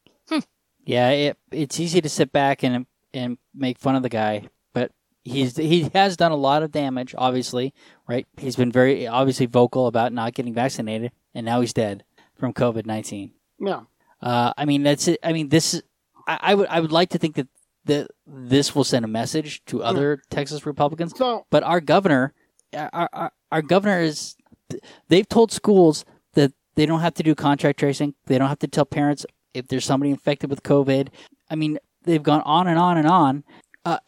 [0.85, 1.11] yeah.
[1.11, 4.93] It, it's easy to sit back and and make fun of the guy, but
[5.24, 7.14] he's he has done a lot of damage.
[7.18, 7.74] Obviously,
[8.09, 8.26] right?
[8.39, 12.05] He's been very obviously vocal about not getting vaccinated, and now he's dead
[12.37, 13.33] from COVID nineteen.
[13.59, 13.81] Yeah.
[14.20, 15.18] Uh, I mean, that's it.
[15.22, 15.80] I mean, this.
[16.26, 16.68] I, I would.
[16.68, 17.48] I would like to think that
[17.86, 21.16] that this will send a message to other Texas Republicans.
[21.16, 22.34] So But our governor,
[22.74, 24.36] our, our our governor is.
[25.08, 26.04] They've told schools
[26.34, 28.14] that they don't have to do contract tracing.
[28.26, 31.08] They don't have to tell parents if there's somebody infected with COVID.
[31.50, 33.44] I mean, they've gone on and on and on.
[33.84, 33.98] Uh,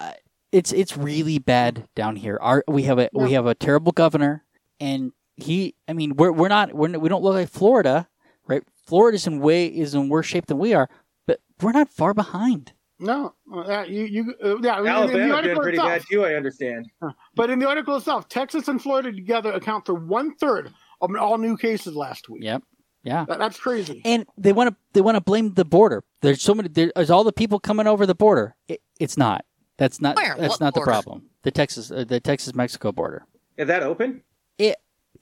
[0.53, 2.39] it's it's really bad down here.
[2.41, 4.45] Our we have a we have a terrible governor,
[4.79, 5.75] and he.
[5.89, 8.09] I mean, we're we're not we're, we don't look like Florida,
[8.47, 8.63] right?
[8.87, 10.89] Florida's in way is in worse shape than we are,
[11.27, 12.73] but we're not far behind.
[12.99, 14.53] no, uh, you you uh, yeah.
[14.53, 16.25] in- in the Alabama's doing pretty itself- bad too.
[16.25, 16.87] I understand.
[17.35, 21.39] But in the article itself, Texas and Florida together account for one third of all
[21.39, 22.43] new cases last week.
[22.45, 22.63] Yep.
[23.05, 23.25] Yeah.
[23.27, 24.01] That, that's crazy.
[24.05, 26.05] and they want to they want to blame the border.
[26.21, 26.69] There's so many.
[26.69, 28.55] There's all the people coming over the border.
[28.69, 29.45] It, it's not.
[29.79, 30.15] That's not.
[30.17, 30.37] Where?
[30.39, 30.85] That's What not border?
[30.85, 31.23] the problem.
[31.43, 33.25] The Texas uh, the Texas Mexico border.
[33.57, 34.23] Is that open?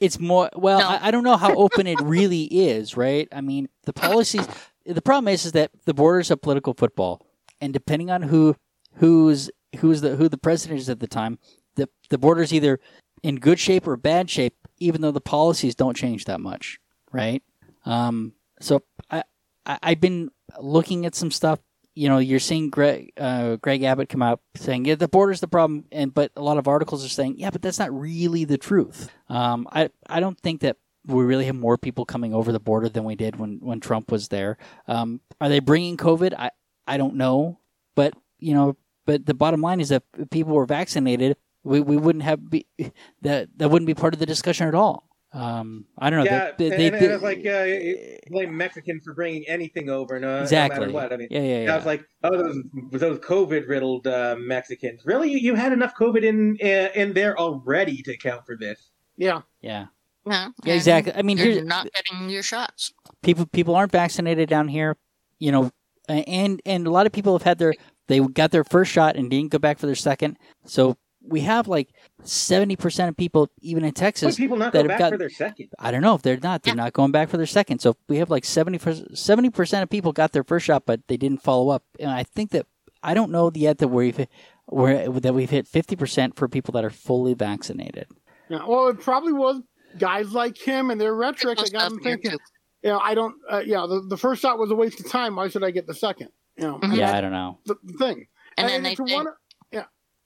[0.00, 0.50] It it's more.
[0.56, 0.88] Well, No.
[0.88, 2.96] I, I don't know how open it really is.
[2.96, 3.28] Right.
[3.32, 4.46] I mean, the policies.
[4.86, 7.26] The problem is is that the borders a political football,
[7.60, 8.56] and depending on who
[8.94, 11.38] who's who's the who the president is at the time,
[11.76, 12.80] the the border's either
[13.22, 16.78] in good shape or bad shape, even though the policies don't change that much.
[17.12, 17.42] Right.
[17.84, 19.24] Um, so I,
[19.66, 21.60] I I've been looking at some stuff.
[21.94, 25.48] You know, you're seeing Greg uh, Greg Abbott come out saying, "Yeah, the border's the
[25.48, 28.58] problem," and but a lot of articles are saying, "Yeah, but that's not really the
[28.58, 30.76] truth." Um, I I don't think that
[31.06, 34.10] we really have more people coming over the border than we did when when Trump
[34.12, 34.56] was there.
[34.86, 36.34] Um, are they bringing COVID?
[36.38, 36.50] I
[36.86, 37.58] I don't know,
[37.96, 38.76] but you know,
[39.06, 42.66] but the bottom line is that if people were vaccinated, we, we wouldn't have be
[43.22, 45.09] that that wouldn't be part of the discussion at all.
[45.32, 46.24] Um, I don't know.
[46.30, 49.88] Yeah, They- they- and, they- and they- it's like uh, blame Mexicans for bringing anything
[49.88, 50.74] over, no, exactly.
[50.76, 51.12] no matter what.
[51.12, 51.72] I mean, yeah, yeah, yeah.
[51.72, 52.56] I was like, oh, those
[52.92, 55.02] those COVID riddled uh, Mexicans.
[55.04, 58.90] Really, you, you had enough COVID in uh, in there already to account for this.
[59.16, 59.42] Yeah.
[59.60, 59.86] yeah.
[60.26, 61.12] Yeah, Yeah, exactly.
[61.14, 62.92] I mean, you're here's not getting your shots.
[63.22, 64.96] people people aren't vaccinated down here,
[65.38, 65.70] you know,
[66.08, 67.74] and and a lot of people have had their
[68.08, 70.36] they got their first shot and didn't go back for their second.
[70.66, 71.88] So we have like
[72.24, 75.12] seventy percent of people, even in Would Texas, people not that go have back got-
[75.12, 75.68] for their second?
[75.78, 76.62] I don't know if they're not.
[76.62, 77.80] They're not going back for their second.
[77.80, 81.42] So we have like 70 percent of people got their first shot, but they didn't
[81.42, 81.84] follow up.
[81.98, 82.66] And I think that
[83.02, 84.26] I don't know yet that we've
[84.68, 88.06] we're, that we've hit fifty percent for people that are fully vaccinated.
[88.48, 88.64] Yeah.
[88.66, 89.62] Well, it probably was
[89.98, 92.30] guys like him and their rhetoric that got them them thinking.
[92.32, 92.38] too.
[92.82, 93.34] You know, I don't.
[93.50, 95.36] Uh, yeah, the, the first shot was a waste of time.
[95.36, 96.28] Why should I get the second?
[96.56, 96.78] You know.
[96.82, 97.58] and Yeah, I don't know.
[97.66, 98.26] the, the thing.
[98.56, 99.32] And then they it's think- one, yeah.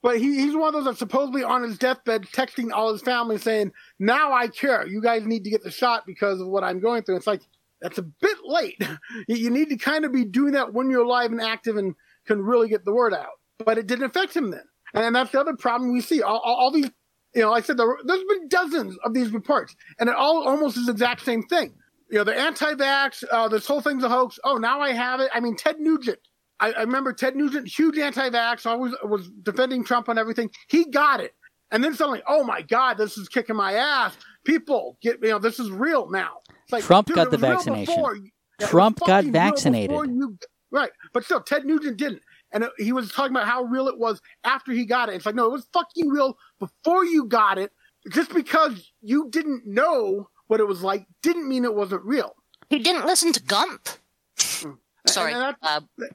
[0.05, 3.39] But he, he's one of those that's supposedly on his deathbed texting all his family
[3.39, 4.85] saying, "Now I care.
[4.85, 7.41] You guys need to get the shot because of what I'm going through." It's like
[7.81, 8.79] that's a bit late.
[9.27, 11.95] you, need to kind of be doing that when you're alive and active and
[12.27, 13.39] can really get the word out.
[13.57, 16.21] But it didn't affect him then, and that's the other problem we see.
[16.21, 16.91] All, all, all these,
[17.33, 20.47] you know, like I said, there, there's been dozens of these reports, and it all
[20.47, 21.73] almost is the exact same thing.
[22.11, 24.37] You know, the anti-vax, uh, this whole thing's a hoax.
[24.43, 25.31] Oh, now I have it.
[25.33, 26.19] I mean, Ted Nugent.
[26.59, 30.49] I, I remember Ted Nugent, huge anti-vax, always was defending Trump on everything.
[30.69, 31.33] He got it,
[31.71, 34.15] and then suddenly, oh my God, this is kicking my ass.
[34.45, 36.37] People get, you know, this is real now.
[36.63, 37.95] It's like, Trump dude, got it the was real vaccination.
[37.95, 38.15] before.
[38.59, 39.89] Yeah, Trump got fucking real vaccinated.
[39.89, 40.37] before you-
[40.71, 42.21] right, but still, Ted Nugent didn't,
[42.53, 45.15] and it, he was talking about how real it was after he got it.
[45.15, 47.71] It's like, no, it was fucking real before you got it.
[48.11, 52.35] Just because you didn't know what it was like didn't mean it wasn't real.
[52.69, 53.89] He didn't listen to Gump.
[54.37, 55.33] Sorry.
[55.33, 56.05] And that's- Uh,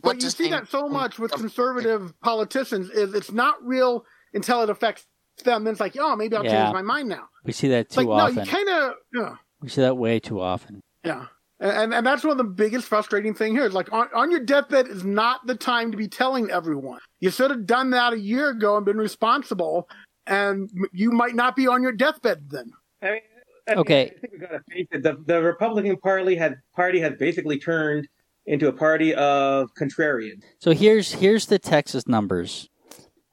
[0.00, 0.52] But you see name?
[0.52, 5.06] that so much with conservative politicians is it's not real until it affects
[5.44, 5.64] them.
[5.64, 6.64] Then it's like, oh, maybe I'll Yeah.
[6.64, 7.28] change my mind now.
[7.44, 8.34] We see that too like, often.
[8.36, 10.80] no, you kind of, yeah, we see that way too often.
[11.04, 11.26] yeah.
[11.58, 13.64] And, and that's one of the biggest frustrating thing here.
[13.64, 17.00] Is like on, on your deathbed is not the time to be telling everyone.
[17.20, 19.88] You should have done that a year ago and been responsible,
[20.26, 22.72] and you might not be on your deathbed then.
[23.00, 23.20] I mean,
[23.68, 24.02] I mean, Okay.
[24.14, 25.02] I think we got to face it.
[25.02, 28.06] The, the Republican Party had party has basically turned
[28.46, 30.42] into a party of contrarians.
[30.58, 32.68] So here's here's the Texas numbers.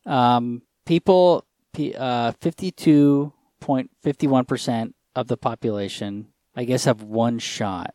[0.06, 1.46] Um, people,
[1.98, 7.94] uh, fifty-two point fifty-one percent of the population, I guess, have one shot,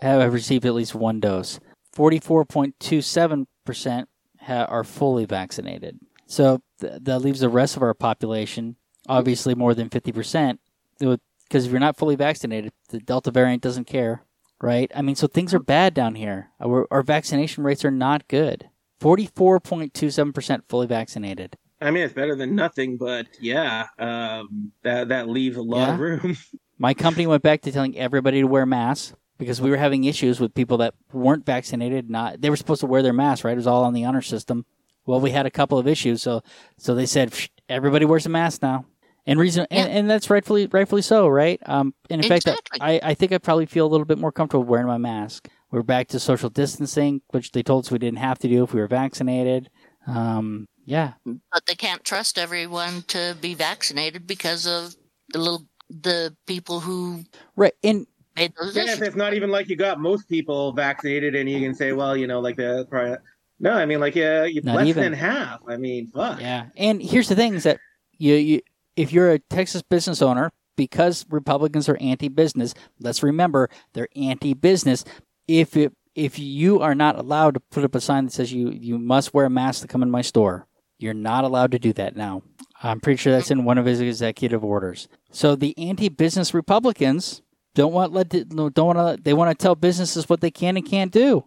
[0.00, 1.60] have received at least one dose.
[1.92, 4.08] Forty-four point two seven percent
[4.48, 5.98] are fully vaccinated.
[6.26, 8.76] So th- that leaves the rest of our population,
[9.08, 10.60] obviously more than fifty percent,
[10.98, 14.22] because if you're not fully vaccinated, the Delta variant doesn't care
[14.60, 14.90] right?
[14.94, 16.50] I mean, so things are bad down here.
[16.60, 18.68] Our, our vaccination rates are not good.
[19.00, 21.56] 44.27% fully vaccinated.
[21.80, 25.98] I mean, it's better than nothing, but yeah, um, that that leaves a lot of
[25.98, 26.36] room.
[26.78, 30.40] My company went back to telling everybody to wear masks because we were having issues
[30.40, 32.10] with people that weren't vaccinated.
[32.10, 33.52] Not they were supposed to wear their masks, right?
[33.52, 34.66] It was all on the honor system.
[35.06, 36.42] Well, we had a couple of issues, so
[36.76, 37.32] so they said
[37.68, 38.84] everybody wears a mask now,
[39.30, 41.60] and reason and, and that's rightfully rightfully so, right?
[41.66, 42.48] Um, and in fact,
[42.80, 45.48] I I think I probably feel a little bit more comfortable wearing my mask.
[45.70, 48.74] We're back to social distancing, which they told us we didn't have to do if
[48.74, 49.70] we were vaccinated.
[50.08, 54.96] Um, yeah, but they can't trust everyone to be vaccinated because of
[55.28, 57.24] the little the people who
[57.54, 57.74] right.
[57.84, 58.06] And
[58.36, 61.60] made those Yeah, if it's not even like you got most people vaccinated, and you
[61.60, 63.16] can say, well, you know, like the probably,
[63.60, 65.04] no, I mean, like yeah, you less even.
[65.04, 65.60] than half.
[65.68, 66.40] I mean, fuck.
[66.40, 67.78] Yeah, and here's the thing: is that
[68.18, 68.60] you, you
[68.96, 75.04] if you're a Texas business owner, because Republicans are anti-business, let's remember they're anti-business.
[75.46, 78.70] If it, if you are not allowed to put up a sign that says you
[78.70, 80.66] you must wear a mask to come in my store,
[80.98, 82.42] you're not allowed to do that now.
[82.82, 85.08] I'm pretty sure that's in one of his executive orders.
[85.30, 87.42] So the anti-business Republicans
[87.74, 90.86] don't want let don't want to they want to tell businesses what they can and
[90.86, 91.44] can't do.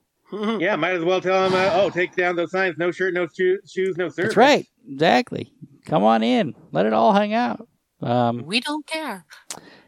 [0.59, 3.27] Yeah, might as well tell them, uh, oh, take down those signs: no shirt, no
[3.27, 4.35] shoe, shoes, no service.
[4.35, 5.51] That's right, exactly.
[5.85, 7.67] Come on in, let it all hang out.
[8.01, 9.25] Um, we don't care.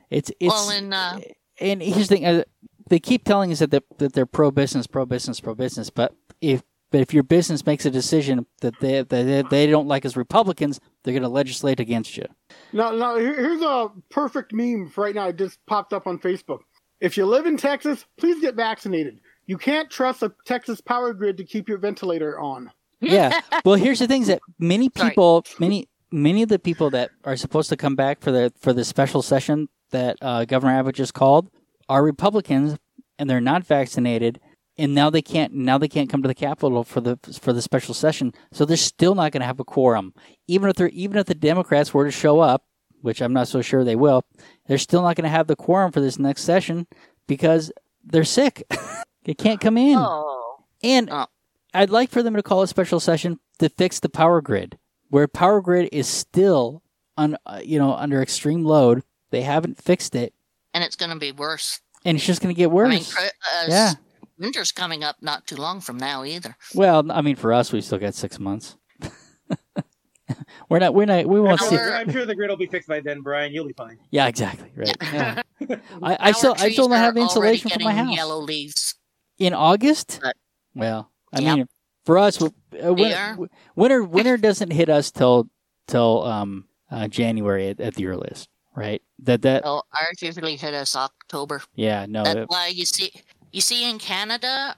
[0.10, 1.20] It's it's well, and uh,
[1.60, 2.44] and here's the thing: uh,
[2.90, 5.90] they keep telling us that they're, that they're pro business, pro business, pro business.
[5.90, 9.88] But if but if your business makes a decision that they that they, they don't
[9.88, 12.26] like as Republicans, they're going to legislate against you.
[12.72, 15.28] Now, now here's a perfect meme for right now.
[15.28, 16.60] It just popped up on Facebook.
[17.02, 19.20] If you live in Texas, please get vaccinated.
[19.48, 22.72] You can't trust a Texas power grid to keep your ventilator on.
[23.00, 23.40] Yeah.
[23.66, 25.10] well, here's the thing: is that many Sorry.
[25.10, 28.74] people, many many of the people that are supposed to come back for the for
[28.74, 31.50] the special session that uh, Governor Abbott just called
[31.90, 32.78] are Republicans,
[33.20, 34.40] and they're not vaccinated.
[34.78, 35.54] And now they can't.
[35.54, 38.34] Now they can't come to the Capitol for the for the special session.
[38.52, 40.14] So they're still not going to have a quorum,
[40.48, 42.66] even if they're even if the Democrats were to show up,
[43.02, 44.24] which I'm not so sure they will.
[44.68, 46.88] They're still not going to have the quorum for this next session
[47.26, 47.72] because
[48.04, 48.64] they're sick.
[49.26, 49.98] they can't come in.
[50.00, 51.26] oh, And Oh.
[51.74, 54.78] I'd like for them to call a special session to fix the power grid,
[55.10, 56.82] where power grid is still
[57.18, 59.04] on, uh, you know, under extreme load.
[59.32, 60.34] They haven't fixed it,
[60.74, 61.82] and it's going to be worse.
[62.06, 62.88] and it's just going to get worse.
[63.18, 63.94] I mean, uh, Yeah.
[64.38, 66.56] winter's coming up not too long from now either.
[66.74, 68.78] well, I mean, for us, we still got six months.
[70.70, 70.94] we're not.
[70.94, 71.26] We're not.
[71.26, 71.76] We won't I'm see.
[71.76, 73.54] sure, I'm sure the grid will be fixed by then, Brian.
[73.54, 73.98] You'll be fine.
[74.12, 74.72] Yeah, exactly.
[74.76, 74.96] Right.
[75.02, 75.42] Yeah.
[76.02, 76.56] I, I still.
[76.58, 78.96] I still don't have are insulation for my house Yellow leaves.
[79.38, 80.20] In August.
[80.22, 80.36] But-
[80.74, 81.56] well, I Yep.
[81.58, 81.68] mean,
[82.06, 82.94] for us, uh, are.
[82.94, 83.38] winter,
[83.76, 85.50] winter winter doesn't hit us till
[85.88, 89.02] till um uh, January at, at the earliest, right?
[89.20, 91.62] That that Oh, ours usually hit us October.
[91.76, 93.12] yeah no That's it- why you see
[93.52, 94.76] you see in Canada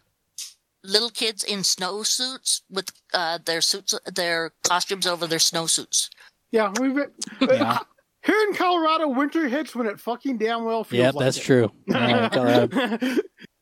[0.84, 6.10] little kids in snowsuits with uh, their suits their costumes over their snowsuits.
[6.51, 7.80] Yeah, we've been, Yeah.
[8.24, 11.41] here in Colorado, winter hits when it fucking damn well feels yeah like that's it.
[11.41, 11.72] true.
[11.88, 13.18] Yeah, Colorado.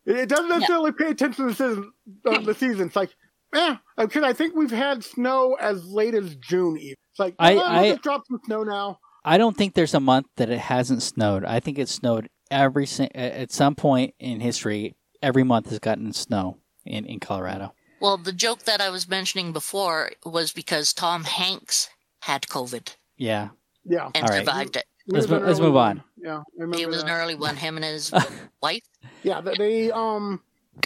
[0.05, 1.91] It doesn't necessarily pay attention to the season.
[2.25, 2.87] Uh, the season.
[2.87, 3.11] It's like,
[3.53, 6.77] yeah, because I think we've had snow as late as June.
[6.77, 8.99] Even it's like, I- oh, let's I- just drop some snow now.
[9.27, 11.43] I don't think there's a month that it hasn't snowed.
[11.45, 14.95] I think it snowed every at some point in history.
[15.23, 17.73] Every month has gotten snow in in Colorado.
[17.99, 21.89] Well, the joke that I was mentioning before was because Tom Hanks
[22.21, 23.49] had COVID Yeah.
[23.83, 24.45] Yeah, and All right.
[24.45, 24.85] survived it.
[25.07, 26.03] It Let's mo- let's move on.
[26.25, 27.13] Yeah, I remember It was an that.
[27.21, 27.55] early one.
[27.55, 28.11] Him and his
[28.61, 28.81] wife.
[29.23, 30.41] Yeah, they, they um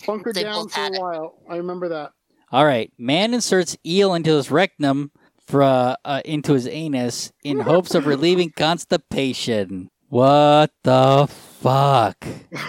[0.06, 1.02] bunkered They down for had a it.
[1.02, 1.40] while.
[1.50, 2.12] I remember that.
[2.52, 2.92] All right.
[2.98, 5.12] Man inserts eel into his rectum
[5.48, 9.90] for uh, uh, into his anus in hopes of relieving constipation.
[10.10, 11.28] What the
[11.62, 12.20] fuck,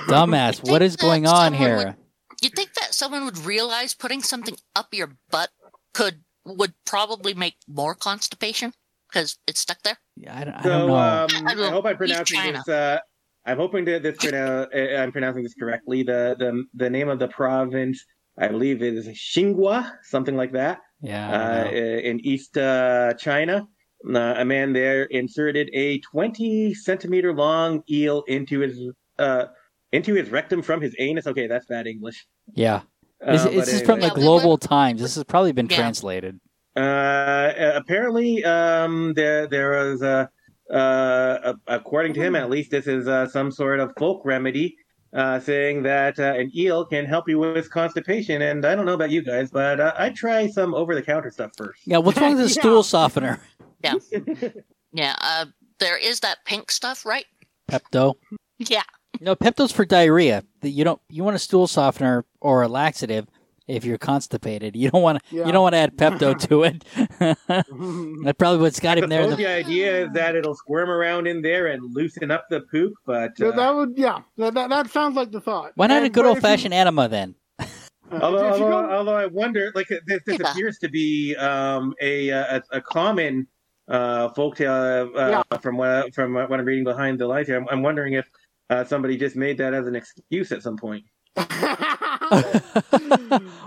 [0.08, 0.68] dumbass?
[0.70, 1.76] What is going on here?
[1.76, 1.96] would-
[2.42, 5.50] You'd think that someone would realize putting something up your butt
[5.92, 8.72] could would probably make more constipation
[9.10, 9.98] because it's stuck there.
[10.16, 10.94] Yeah, I don't, I don't know.
[10.96, 12.68] um, I I hope I'm leave pronouncing this.
[12.68, 12.98] Uh,
[13.46, 16.02] I'm hoping that this pronoun- uh, I'm pronouncing this correctly.
[16.02, 18.04] The the the name of the province,
[18.38, 23.66] I believe, is Xinhua, something like that, yeah, uh, in East uh, China.
[24.08, 28.80] Uh, a man there inserted a 20 centimeter long eel into his
[29.18, 29.44] uh,
[29.92, 31.26] into his rectum from his anus.
[31.26, 32.26] Okay, that's bad English.
[32.54, 32.80] yeah.
[33.22, 35.02] Uh, This, but this is from the Global Times.
[35.02, 35.76] This has probably been Yeah.
[35.76, 36.40] translated.
[36.76, 40.28] Uh, apparently, um, there there was a,
[40.72, 44.76] uh, according to him, at least, this is uh, some sort of folk remedy,
[45.12, 48.42] uh, saying that uh, an eel can help you with constipation.
[48.42, 51.30] And I don't know about you guys, but uh, I'd try some over the counter
[51.30, 51.80] stuff first.
[51.86, 52.60] Yeah, what's wrong with the Yeah.
[52.62, 53.40] stool softener?
[53.82, 53.94] Yeah,
[54.92, 55.46] Yeah, uh,
[55.78, 57.24] there is that pink stuff, right?
[57.70, 58.14] Pepto.
[58.58, 58.82] Yeah.
[59.20, 60.44] No, Pepto's for diarrhea.
[60.62, 61.00] You don't.
[61.08, 63.26] You want a stool softener or a laxative
[63.70, 64.76] if you're constipated.
[64.76, 65.36] You don't want to.
[65.36, 65.46] Yeah.
[65.46, 66.84] You don't want to add Pepto to it.
[68.24, 69.26] That's probably what's got I him there.
[69.28, 72.94] the- the idea is that it'll squirm around in there and loosen up the poop,
[73.06, 75.72] but Yeah, uh, that would, yeah, that, that, that sounds like the thought.
[75.76, 77.34] Why not a good but if old you- fashioned enema then?
[77.58, 77.64] uh,
[78.12, 80.50] Although, although, although I wonder, like this, this Yeah.
[80.50, 83.46] appears to be um, a, a a common
[83.88, 87.56] uh, folktale uh, from what from what I'm reading behind the lines here.
[87.56, 88.28] I'm, I'm wondering if
[88.68, 91.04] uh, somebody just made that as an excuse at some point.
[91.36, 91.52] well,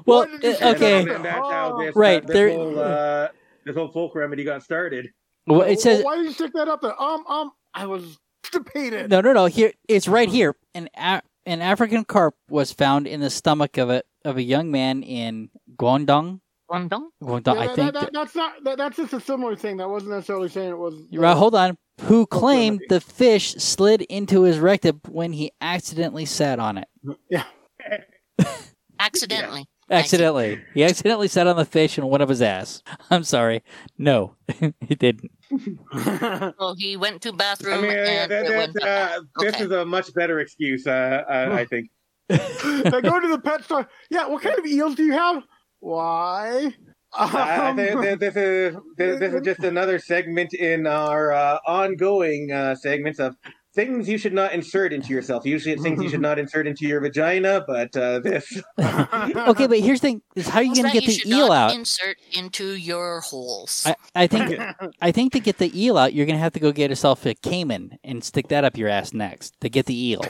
[0.06, 1.02] Why did you uh, say okay.
[1.02, 3.28] and, and that's how this, Right, uh, this there- whole uh,
[3.66, 5.10] this whole folk remedy got started.
[5.48, 7.00] Well, it says Why did you stick that up there?
[7.02, 9.10] Um, um, I was constipated.
[9.10, 9.46] no, no, no.
[9.46, 10.56] Here, it's right here.
[10.74, 14.72] An a- an African carp was found in the stomach of a of a young
[14.72, 16.40] man in Guangdong.
[16.72, 17.08] Guangdong?
[17.22, 17.94] Guangdong, Yeah, I that- think.
[17.94, 18.64] that- that- that's not.
[18.64, 19.78] That, that's just a similar thing.
[19.78, 20.96] That wasn't necessarily saying it was.
[20.96, 21.78] uh, Right, hold on.
[22.02, 26.88] Who claimed the fish slid into his rectum when he accidentally sat on it?
[29.00, 29.66] Accidentally.
[29.90, 30.62] Accidentally.
[30.74, 32.82] He accidentally sat on the fish in one of his ass.
[33.10, 33.64] I'm sorry.
[33.98, 34.36] No,
[34.82, 35.32] he didn't.
[36.60, 39.66] Well, he went to bathroom I mean, uh, and that, that, uh, this Okay.
[39.66, 41.90] is a much better excuse, uh, uh, I think.
[42.28, 43.88] they go to the pet store.
[44.10, 45.44] Yeah, what kind of eels do you have?
[45.80, 46.74] Why?
[47.16, 52.52] Um, think that this is this, this is just another segment in our uh, ongoing
[52.52, 53.36] uh, segments of
[53.74, 55.46] things you should not insert into yourself.
[55.46, 58.62] Usually, it's things you should not insert into your vagina, but uh, this.
[59.54, 61.72] Okay, but here's the thing: is how are you going to get the eel not
[61.72, 61.74] out?
[61.76, 63.84] Insert into your holes.
[63.86, 64.60] I, I think
[65.02, 67.26] I think to get the eel out, you're going to have to go get yourself
[67.26, 70.22] a caiman and stick that up your ass next to get the eel.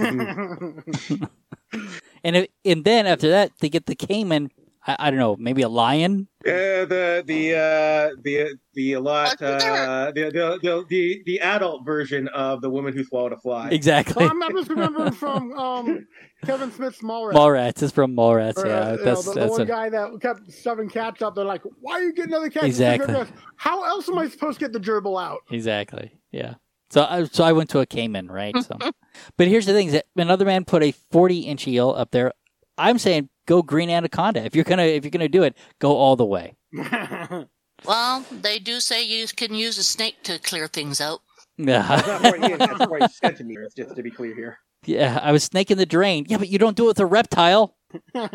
[2.24, 4.52] and if, and then after that, to get the caiman,
[4.86, 6.28] I, I don't know, maybe a lion.
[6.46, 11.40] Uh, the the uh, the the a lot Uh, uh, the, the the the the
[11.40, 13.70] adult version of the woman who swallowed a fly.
[13.70, 14.26] Exactly.
[14.26, 16.06] I'm, I'm just remembering from um,
[16.46, 17.34] Kevin Smith's Mallrats.
[17.34, 18.58] Mallrats is from Mallrats.
[18.58, 21.22] Or, Yeah, uh, you know, that's the, the one a, guy that kept shoving cats
[21.22, 21.36] up.
[21.36, 23.26] They're like, "Why are you getting another cat?" Exactly.
[23.56, 25.40] How else am I supposed to get the gerbil out?
[25.50, 26.12] exactly.
[26.32, 26.56] Yeah.
[26.90, 28.56] So I so I went to a caiman, right?
[28.62, 28.78] So,
[29.38, 32.34] but here's the thing: is that another man put a 40 inch eel up there.
[32.78, 34.44] I'm saying go green anaconda.
[34.44, 36.56] If you're gonna if you're gonna do it, go all the way.
[37.86, 41.22] well, they do say you can use a snake to clear things out.
[41.58, 41.88] Yeah.
[41.88, 44.58] That's not 40 inches, that's 40 centimeters, just to be clear here.
[44.86, 46.26] Yeah, I was snaking the drain.
[46.28, 47.76] Yeah, but you don't do it with a reptile.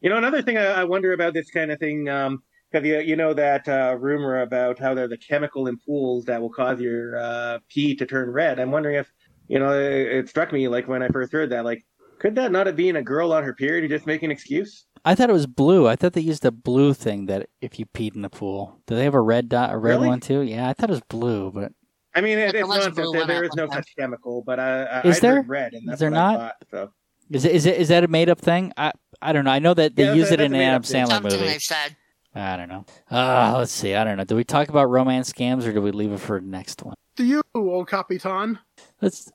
[0.00, 3.00] You know, another thing I, I wonder about this kind of thing, Um, because you,
[3.00, 6.80] you know that uh, rumor about how they're the chemical in pools that will cause
[6.80, 8.60] your uh, pee to turn red.
[8.60, 9.12] I'm wondering if,
[9.48, 11.84] you know, it, it struck me like when I first heard that, like,
[12.20, 14.84] could that not have been a girl on her period who just make an excuse?
[15.04, 15.88] I thought it was blue.
[15.88, 18.80] I thought they used a blue thing that if you peed in the pool.
[18.86, 20.06] Do they have a red dot, a red Really?
[20.08, 20.42] one too?
[20.42, 21.72] Yeah, I thought it was blue, but
[22.14, 22.96] I mean, it, it's was a nonsense.
[23.10, 23.82] There, one there at is no one time.
[23.82, 25.34] such chemical, but I, I, Is I'd there?
[25.36, 26.34] heard red, and Is that's there not?
[26.34, 26.54] I thought.
[26.70, 26.92] So.
[27.30, 28.72] is it is it is that a made up thing?
[28.76, 28.92] I
[29.22, 29.50] I don't know.
[29.50, 31.04] I know that they Yeah, use that- it in an a Adam made-up thing.
[31.06, 31.46] Sandler Something movie.
[31.46, 31.96] they've said.
[32.34, 32.84] I don't know.
[33.10, 33.94] Uh, let's see.
[33.94, 34.24] I don't know.
[34.24, 36.94] Do we talk about romance scams or do we leave it for the next one?
[37.16, 38.58] Do you, old Capitan.
[39.00, 39.32] Let's.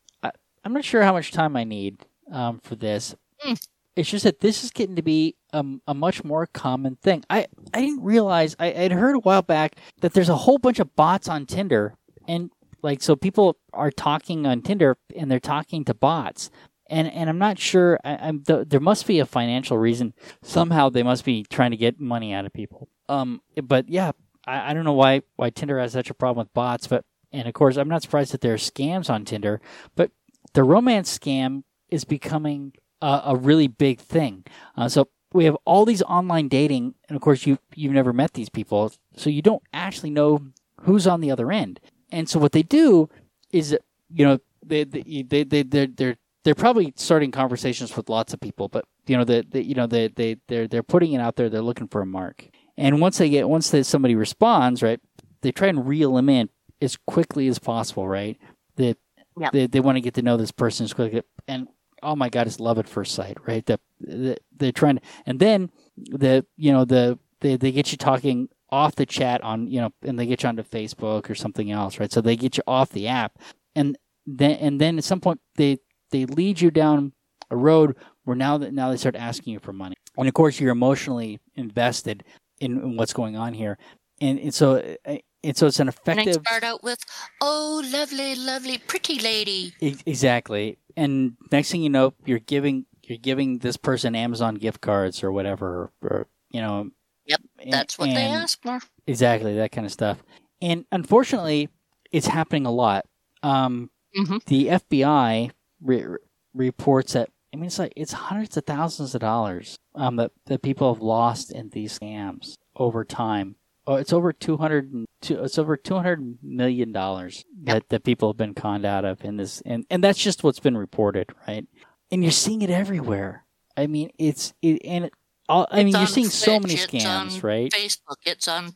[0.63, 1.97] I'm not sure how much time I need
[2.31, 3.15] um, for this.
[3.45, 3.59] Mm.
[3.95, 7.23] It's just that this is getting to be um, a much more common thing.
[7.29, 10.79] I, I didn't realize I, I'd heard a while back that there's a whole bunch
[10.79, 11.95] of bots on Tinder,
[12.27, 12.51] and
[12.81, 16.51] like so people are talking on Tinder and they're talking to bots,
[16.89, 17.97] and and I'm not sure.
[18.03, 20.13] I, I'm th- there must be a financial reason.
[20.43, 22.89] Somehow they must be trying to get money out of people.
[23.07, 24.11] Um, but yeah,
[24.45, 27.47] I, I don't know why why Tinder has such a problem with bots, but and
[27.47, 29.61] of course I'm not surprised that there are scams on Tinder,
[29.95, 30.11] but
[30.53, 34.43] the romance scam is becoming a, a really big thing.
[34.75, 38.33] Uh, so we have all these online dating, and of course you you've never met
[38.33, 40.47] these people, so you don't actually know
[40.81, 41.79] who's on the other end.
[42.11, 43.09] And so what they do
[43.51, 43.77] is,
[44.09, 48.39] you know, they they they they they're, they're they're probably starting conversations with lots of
[48.39, 51.35] people, but you know, the, the you know, they they they're they're putting it out
[51.35, 51.49] there.
[51.49, 54.99] They're looking for a mark, and once they get once they, somebody responds, right,
[55.41, 56.49] they try and reel them in
[56.81, 58.37] as quickly as possible, right?
[58.75, 58.95] They
[59.37, 59.51] Yep.
[59.51, 61.67] they, they want to get to know this person as quickly, and
[62.03, 63.65] oh my god, it's love at first sight, right?
[63.65, 67.97] The, the, they're trying to, and then the you know the they they get you
[67.97, 71.71] talking off the chat on you know, and they get you onto Facebook or something
[71.71, 72.11] else, right?
[72.11, 73.39] So they get you off the app,
[73.75, 75.79] and then and then at some point they
[76.11, 77.13] they lead you down
[77.49, 80.59] a road where now that now they start asking you for money, and of course
[80.59, 82.23] you're emotionally invested
[82.59, 83.77] in, in what's going on here,
[84.21, 85.15] and, and so uh,
[85.45, 86.35] and so it's an effective.
[86.37, 86.99] And I start out with,
[87.41, 93.17] "Oh, lovely, lovely, pretty lady." E- exactly, and next thing you know, you're giving you're
[93.19, 96.89] giving this person Amazon gift cards or whatever, or you know.
[97.27, 98.79] Yep, and- That's what they ask for.
[99.07, 100.23] Exactly, that kind of stuff.
[100.61, 101.69] And unfortunately,
[102.11, 103.05] it's happening a lot.
[103.43, 104.43] Um, Mhm.
[104.45, 106.17] The FBI re-
[106.53, 110.61] reports that I mean, it's like it's hundreds of thousands of dollars um, that that
[110.61, 113.55] people have lost in these scams over time.
[113.87, 115.05] Oh, it's over two hundred.
[115.21, 119.37] It's over two hundred million dollars that that people have been conned out of in
[119.37, 121.67] this, and and that's just what's been reported, right?
[122.11, 123.45] And you're seeing it everywhere.
[123.77, 125.13] I mean, it's it, and it,
[125.47, 127.71] all, I mean, you're seeing so Twitch, many it's scams, on right?
[127.71, 128.17] Facebook.
[128.25, 128.75] It's on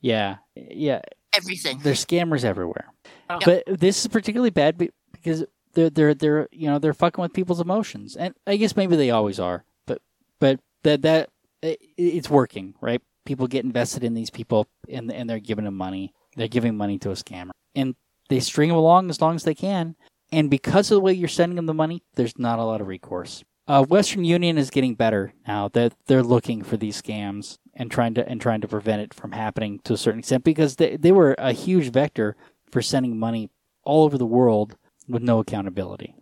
[0.00, 1.00] Yeah, yeah.
[1.34, 1.80] everything.
[1.82, 2.92] There's scammers everywhere.
[3.28, 3.38] Yeah.
[3.44, 4.76] But this is particularly bad
[5.12, 8.94] because they're they're they're you know they're fucking with people's emotions, and I guess maybe
[8.96, 9.64] they always are.
[9.86, 10.00] But
[10.40, 11.30] but that that
[11.62, 13.02] it, it's working, right?
[13.24, 16.12] People get invested in these people, and and they're giving them money.
[16.36, 17.94] They're giving money to a scammer, and
[18.28, 19.96] they string them along as long as they can.
[20.32, 22.88] And because of the way you're sending them the money, there's not a lot of
[22.88, 23.44] recourse.
[23.66, 28.14] Uh, Western Union is getting better now that they're looking for these scams and trying
[28.14, 31.12] to and trying to prevent it from happening to a certain extent because they they
[31.12, 32.36] were a huge vector
[32.70, 33.50] for sending money
[33.84, 34.76] all over the world
[35.08, 36.14] with no accountability.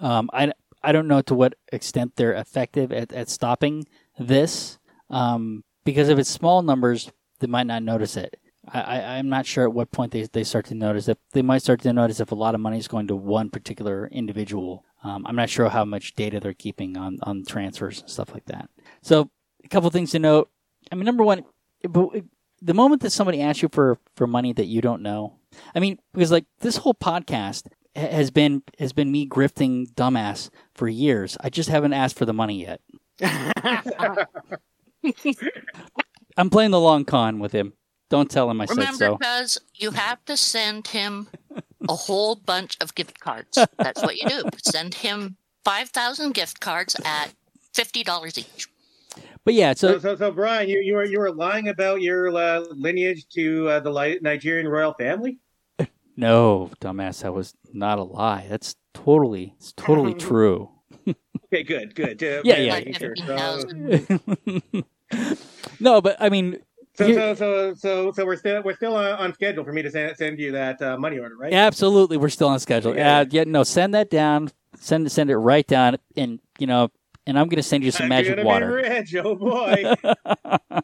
[0.00, 3.86] Um, I I don't know to what extent they're effective at, at stopping
[4.18, 4.78] this
[5.08, 7.10] um, because if it's small numbers,
[7.40, 8.38] they might not notice it.
[8.68, 11.18] I, I, I'm not sure at what point they, they start to notice it.
[11.32, 14.06] They might start to notice if a lot of money is going to one particular
[14.06, 14.84] individual.
[15.02, 18.46] Um, I'm not sure how much data they're keeping on, on transfers and stuff like
[18.46, 18.68] that.
[19.02, 19.30] So,
[19.64, 20.50] a couple things to note.
[20.90, 21.44] I mean, number one,
[21.82, 25.34] the moment that somebody asks you for, for money that you don't know,
[25.74, 30.88] I mean, because like this whole podcast has been has been me grifting dumbass for
[30.88, 31.36] years.
[31.40, 32.80] I just haven't asked for the money yet.
[36.36, 37.72] I'm playing the long con with him.
[38.10, 39.16] Don't tell him I said Remember, so.
[39.16, 41.28] because you have to send him
[41.88, 43.58] a whole bunch of gift cards.
[43.78, 44.42] That's what you do.
[44.62, 47.32] Send him 5,000 gift cards at
[47.74, 48.68] $50 each.
[49.44, 52.28] But yeah, So, so so, so, Brian, you, you were you were lying about your
[52.36, 55.38] uh, lineage to uh, the Li- Nigerian royal family.
[56.16, 58.46] no, dumbass, that was not a lie.
[58.48, 60.70] That's totally, it's totally true.
[61.46, 62.22] Okay, good, good.
[62.22, 62.74] Uh, Yeah, yeah.
[62.78, 63.14] making sure.
[63.16, 63.64] So,
[65.80, 66.58] no, but I mean,
[66.94, 69.82] so, You- so, so, so, so we're still we're still on, on schedule for me
[69.82, 71.52] to send, send you that uh, money order, right?
[71.52, 72.94] absolutely, we're still on schedule.
[72.94, 73.20] Yeah.
[73.20, 74.50] Yeah, yeah, no, send that down.
[74.78, 76.90] Send send it right down, and you know,
[77.26, 78.72] and I'm gonna send you some I'm magic gonna be water.
[78.72, 79.94] rich, oh boy.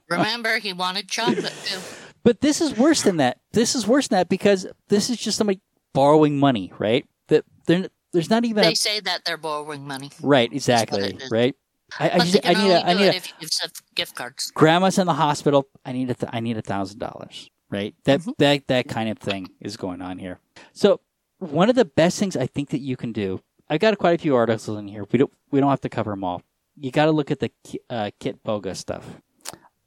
[0.09, 1.79] Remember, he wanted chocolate too.
[2.23, 3.39] But this is worse than that.
[3.53, 5.61] This is worse than that because this is just somebody
[5.95, 7.07] borrowing money, right?
[7.29, 10.11] That there- there's not even They a, say that they're borrowing money.
[10.23, 11.55] right, exactly, right.
[11.99, 14.51] I, I But just I need a I need a if you give gift cards.
[14.55, 15.69] grandma's in the hospital.
[15.85, 17.95] I need a th- I need a thousand dollars, right?
[18.05, 18.31] That Mm-hmm.
[18.39, 20.39] that that kind of thing is going on here.
[20.73, 21.01] So
[21.39, 23.41] one of the best things I think that you can do.
[23.71, 25.07] I got quite a few articles in here.
[25.13, 26.43] We don't we don't have to cover them all.
[26.77, 27.51] You got to look at the
[27.91, 29.05] uh, Kitboga stuff.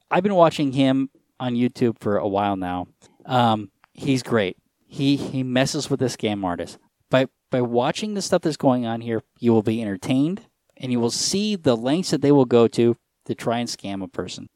[0.10, 1.10] I've been watching him
[1.40, 2.88] on YouTube for a while now.
[3.26, 4.58] Um, he's great.
[4.88, 6.78] He he messes with the scam artist.
[7.10, 10.42] By by watching the stuff that's going on here, you will be entertained
[10.78, 14.04] and you will see the lengths that they will go to to try and scam
[14.04, 14.50] a person.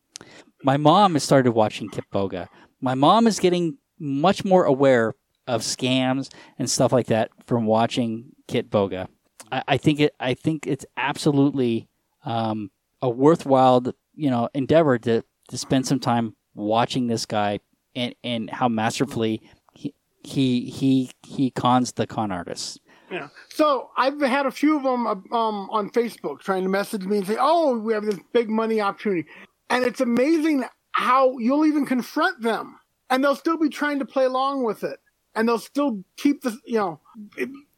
[0.64, 2.48] My mom has started watching Kitboga.
[2.82, 5.14] My mom is getting much more aware
[5.46, 9.08] of scams and stuff like that from watching Kitboga.
[9.52, 10.16] I, I think it.
[10.20, 11.88] I think it's absolutely
[12.24, 12.72] um,
[13.02, 13.84] a worthwhile,
[14.16, 17.60] you know, endeavor to to spend some time watching this guy
[17.96, 19.94] and and how masterfully he
[20.24, 22.80] he he, he cons the con artists.
[23.12, 23.28] Yeah.
[23.50, 27.28] So I've had a few of them um, on Facebook trying to message me and
[27.28, 29.28] say, "Oh, we have this big money opportunity,"
[29.70, 32.80] and it's amazing how you'll even confront them,
[33.10, 35.00] and they'll still be trying to play along with it,
[35.36, 37.00] and they'll still keep the you know,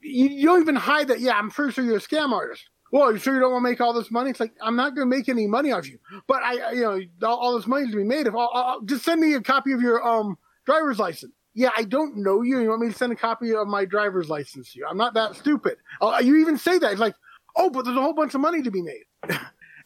[0.02, 1.20] you, don't even hide that.
[1.20, 2.64] Yeah, I'm pretty sure you're a scam artist.
[2.92, 4.30] Well, you sure you don't want to make all this money?
[4.30, 7.02] It's like I'm not going to make any money off you, but I, you know,
[7.28, 8.28] all, all this money is to be made.
[8.28, 11.34] If I'll, just send me a copy of your um driver's license.
[11.58, 12.60] Yeah, I don't know you.
[12.60, 14.86] You want me to send a copy of my driver's license to you?
[14.88, 15.78] I'm not that stupid.
[15.99, 16.91] Uh, you even say that.
[16.91, 17.16] It's like,
[17.55, 19.05] oh, but there's a whole bunch of money to be made.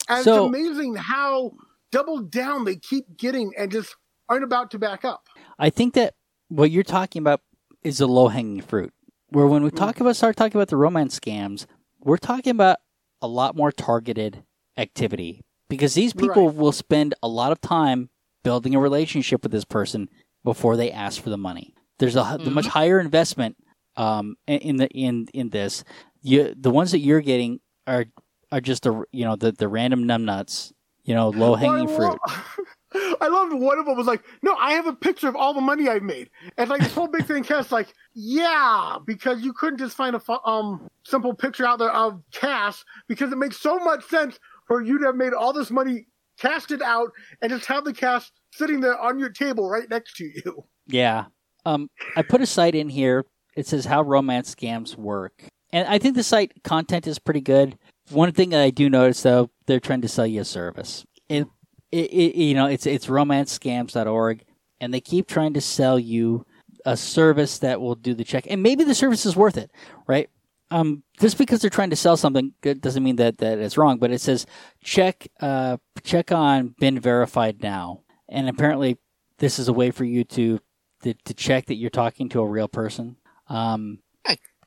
[0.09, 1.53] and So- it's amazing how
[1.93, 3.95] double down they keep getting and just
[4.28, 5.28] aren't about to back up.
[5.57, 6.15] I think that
[6.49, 7.39] what you're talking about
[7.84, 8.91] is the low hanging fruit.
[9.30, 11.65] Where when we talk about start talking about the romance scams,
[12.01, 12.80] we're talking about
[13.22, 14.43] a lot more targeted
[14.78, 16.55] activity because these people Right.
[16.57, 18.09] will spend a lot of time
[18.43, 20.09] building a relationship with this person
[20.44, 21.74] before they ask for the money.
[22.00, 23.58] There's a the much higher investment
[23.96, 25.84] um, in- the in in this.
[26.22, 28.06] You the ones that you're getting are
[28.52, 30.72] are just the you know the the random numbnuts,
[31.04, 32.18] you know, low hanging fruit.
[33.22, 35.62] I loved one of them was like, no, I have a picture of all the
[35.62, 36.30] money I've made.
[36.58, 40.20] And like this whole big thing cast like, yeah, because you couldn't just find a
[40.20, 44.82] fu- um simple picture out there of cash because it makes so much sense for
[44.82, 47.12] you to have made all this money casted out
[47.42, 50.66] and just have the cash sitting there on your table right next to you.
[50.88, 51.26] Yeah.
[51.64, 53.26] Um, I put a site in here.
[53.56, 57.78] It says how romance scams work, and I think the site content is pretty good.
[58.10, 61.06] One thing that I do notice though, they're trying to sell you a service.
[61.30, 61.47] It,
[61.91, 64.43] it, it you know, it's it's romancescams.org,
[64.82, 66.45] and they keep trying to sell you
[66.86, 69.72] a service that will do the check, and maybe the service is worth it,
[70.08, 70.30] right?
[70.72, 73.99] Um, just because they're trying to sell something doesn't mean that, that it's wrong.
[73.99, 74.45] But it says
[74.84, 78.97] check uh, check on BeenVerified now, and apparently
[79.38, 80.59] this is a way for you to
[81.03, 83.17] to, to check that you're talking to a real person.
[83.47, 83.99] Um,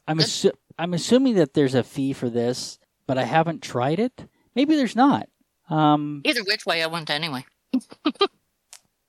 [0.07, 4.27] I'm assu- I'm assuming that there's a fee for this, but I haven't tried it.
[4.55, 5.29] Maybe there's not.
[5.71, 7.45] Um, Either which way, I went anyway.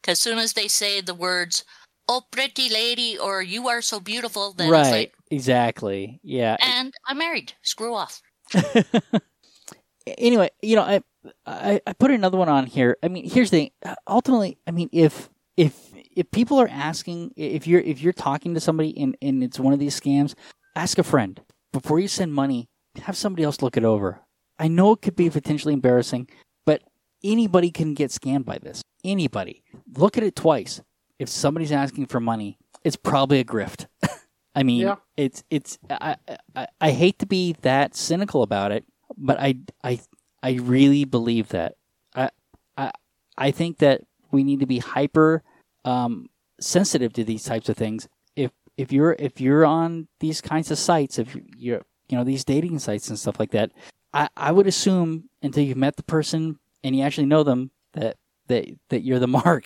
[0.02, 1.66] Because soon as they say the words,
[2.08, 4.92] oh, pretty lady, or you are so beautiful, then it's right.
[4.92, 6.20] like, exactly.
[6.22, 6.58] Yeah.
[6.62, 7.54] and I'm married.
[7.64, 8.22] Screw off.
[10.06, 11.02] anyway, you know, I,
[11.46, 12.98] I I put another one on here.
[13.04, 13.96] I mean, here's the thing.
[14.08, 18.60] Ultimately, I mean, if if if people are asking, if you're if you're talking to
[18.60, 20.34] somebody and and it's one of these scams,
[20.76, 21.42] ask a friend
[21.74, 22.70] before you send money.
[23.04, 24.22] Have somebody else look it over.
[24.58, 26.30] I know it could be potentially embarrassing,
[26.66, 26.82] but
[27.24, 28.82] anybody can get scammed by this.
[29.04, 29.64] Anybody.
[29.98, 30.82] Look at it twice.
[31.20, 33.88] If somebody's asking for money, it's probably a grift.
[34.56, 34.96] I mean, Yeah.
[35.18, 36.16] it's it's I,
[36.56, 38.86] I I hate to be that cynical about it,
[39.18, 40.00] but I I
[40.46, 41.74] I really believe that.
[42.14, 42.30] I
[42.78, 42.92] I
[43.48, 45.42] I think that we need to be hyper
[45.86, 46.30] um,
[46.60, 48.08] sensitive to these types of things.
[48.36, 52.46] If if you're if you're on these kinds of sites, if you're you know these
[52.46, 53.72] dating sites and stuff like that,
[54.14, 58.18] I I would assume until you've met the person and you actually know them that
[58.48, 59.66] that that you're the mark.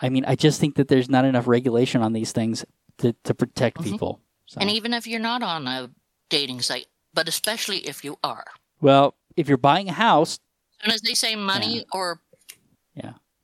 [0.00, 2.64] I mean, I just think that there's not enough regulation on these things
[2.98, 3.84] to to protect Mhm.
[3.90, 4.20] people.
[4.46, 4.60] So.
[4.60, 5.90] And even if you're not on a
[6.28, 8.46] dating site, but especially if you are.
[8.80, 10.38] well, if you're buying a house,
[10.80, 12.20] As soon as they say money or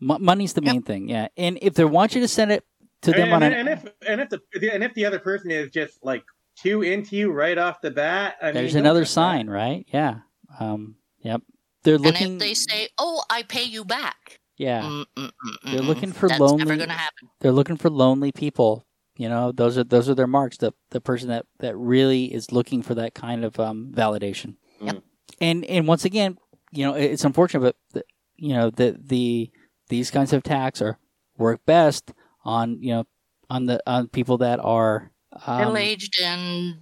[0.01, 0.73] Mo- money's the Yep.
[0.73, 1.27] main thing, yeah.
[1.37, 2.65] And if they want you to send it
[3.03, 4.41] to them and, on and, an, and if and if the
[4.73, 6.23] and if the other person is just like
[6.57, 9.85] too into you right off the bat, I there's mean, another don't- sign, right?
[9.93, 10.19] Yeah.
[10.61, 10.95] Um.
[11.23, 11.43] Yep.
[11.83, 12.33] They're and looking.
[12.35, 14.83] if they say, "Oh, I pay you back," yeah.
[14.83, 17.29] Mm, mm, mm, They're mm, looking for that's lonely- never going to happen.
[17.41, 18.87] They're looking for lonely people.
[19.17, 20.59] You know, those are those are their marks.
[20.59, 24.55] The the person that that really is looking for that kind of um, validation.
[24.81, 25.03] Yep.
[25.41, 26.39] And and once again,
[26.73, 28.05] you know, it's unfortunate, but the,
[28.37, 29.51] you know the the
[29.89, 30.99] these kinds of attacks are
[31.37, 32.13] work best
[32.45, 33.05] on you know
[33.51, 35.11] on the on people that are
[35.47, 36.79] um, Middle aged and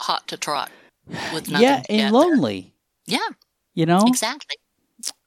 [0.00, 0.70] hot to trot
[1.32, 1.62] with nothing.
[1.62, 2.74] yeah and lonely.
[3.06, 3.18] there.
[3.74, 4.56] You know, exactly.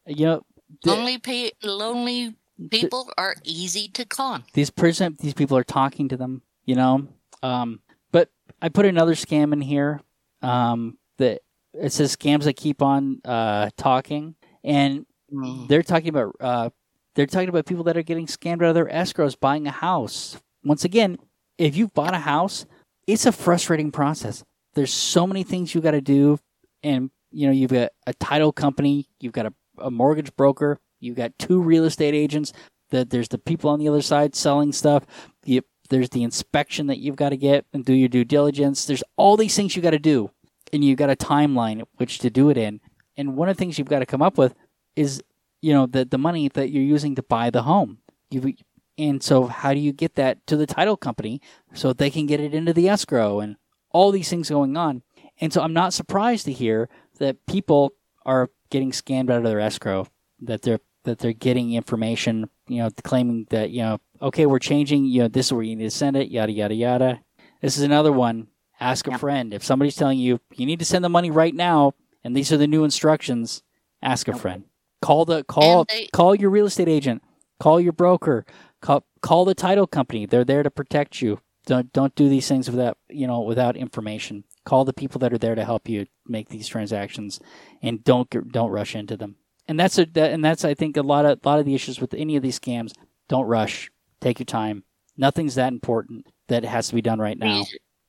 [0.07, 0.41] you know,
[0.83, 2.35] the- lonely, pe- lonely
[2.71, 4.43] people are easy to con.
[4.53, 7.07] these person these people are talking to them you know
[7.41, 7.79] um
[8.11, 8.29] but
[8.61, 10.01] i put another scam in here
[10.41, 11.39] um that
[11.81, 14.35] it says scams that keep on uh talking.
[14.63, 15.67] And Mm.
[15.67, 16.69] they're talking about uh
[17.13, 20.37] they're talking about people that are getting scammed out of their escrows buying a house.
[20.63, 21.17] Once again
[21.59, 22.65] if you've bought a house
[23.05, 24.43] it's a frustrating process.
[24.73, 26.39] There's so many things you got to do.
[26.81, 31.15] And you know you've got a title company you've got a, a mortgage broker you've
[31.17, 32.51] got two real estate agents
[32.89, 35.05] that there's the people on the other side selling stuff.
[35.45, 35.61] You,
[35.91, 38.85] there's the inspection that you've got to get and do your due diligence.
[38.85, 40.31] There's all these things you got to do
[40.73, 42.81] and you've got a timeline which to do it in.
[43.17, 44.55] And one of the things you've got to come up with
[44.95, 45.21] is
[45.61, 47.99] you know the the money that you're using to buy the home.
[48.29, 48.53] You
[48.97, 51.41] and so how do you get that to the title company
[51.73, 53.55] so they can get it into the escrow and
[53.91, 55.03] all these things going on?
[55.41, 57.93] And so i'm not surprised to hear that people
[58.25, 60.07] are getting scammed out of their escrow
[60.41, 65.05] that they're that they're getting information you know claiming that you know okay we're changing
[65.05, 67.21] you know this is where you need to send it yada yada yada.
[67.61, 68.47] This is another one
[68.79, 69.19] ask a Yep.
[69.19, 72.51] friend if somebody's telling you you need to send the money right now and these
[72.51, 73.61] are the new instructions
[74.01, 74.63] ask a friend
[75.01, 77.21] call the call they- call your real estate agent
[77.59, 78.45] call your broker
[78.81, 82.69] call, call the title company they're there to protect you don't don't do these things
[82.69, 86.49] without you know without information Call the people that are there to help you make
[86.49, 87.39] these transactions,
[87.81, 89.37] and don't don't rush into them.
[89.67, 91.73] And that's a that, and that's I think a lot of a lot of the
[91.73, 92.91] issues with any of these scams.
[93.29, 93.89] Don't rush.
[94.21, 94.83] Take your time.
[95.17, 97.63] Nothing's that important that has to be done right now.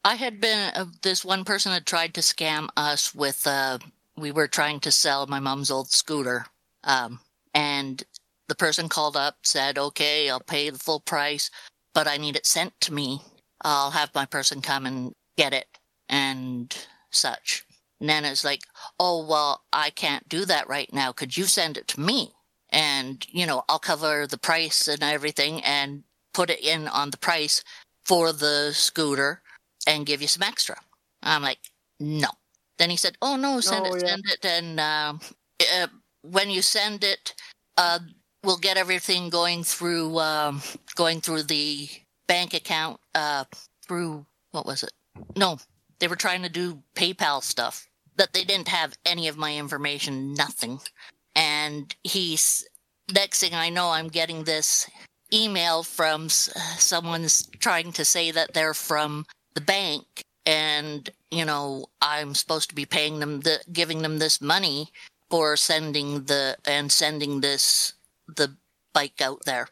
[0.05, 3.46] I had been uh, this one person had tried to scam us with.
[3.46, 3.78] Uh,
[4.16, 6.46] we were trying to sell my mom's old scooter,
[6.84, 7.20] um,
[7.55, 8.03] and
[8.48, 11.51] the person called up said, "Okay, I'll pay the full price,
[11.94, 13.22] but I need it sent to me.
[13.62, 15.68] I'll have my person come and get it
[16.09, 16.74] and
[17.11, 17.64] such."
[18.01, 18.62] And then it's like,
[18.98, 21.12] "Oh well, I can't do that right now.
[21.12, 22.32] Could you send it to me?"
[22.70, 27.18] And you know, I'll cover the price and everything and put it in on the
[27.18, 27.62] price
[28.07, 29.42] for the scooter
[29.87, 30.76] and give you some extra.
[31.22, 31.59] I'm like,
[31.99, 32.28] no.
[32.78, 34.09] Then he said, oh no, send Oh, it, yeah.
[34.09, 35.20] send it, and um,
[35.81, 35.87] uh,
[36.22, 37.35] when you send it,
[37.76, 37.99] uh,
[38.43, 40.62] we'll get everything going through um,
[40.95, 41.89] going through the
[42.26, 43.45] bank account uh,
[43.87, 44.93] through what was it?
[45.37, 45.59] No,
[45.99, 50.33] they were trying to do PayPal stuff that they didn't have any of my information,
[50.35, 50.81] nothing.
[51.35, 52.66] And he's
[53.12, 54.89] next thing I know, I'm getting this
[55.33, 62.34] email from someone's trying to say that they're from the bank and you know i'm
[62.34, 64.88] supposed to be paying them the giving them this money
[65.28, 67.94] for sending the and sending this
[68.26, 68.57] the
[68.92, 69.68] bike out there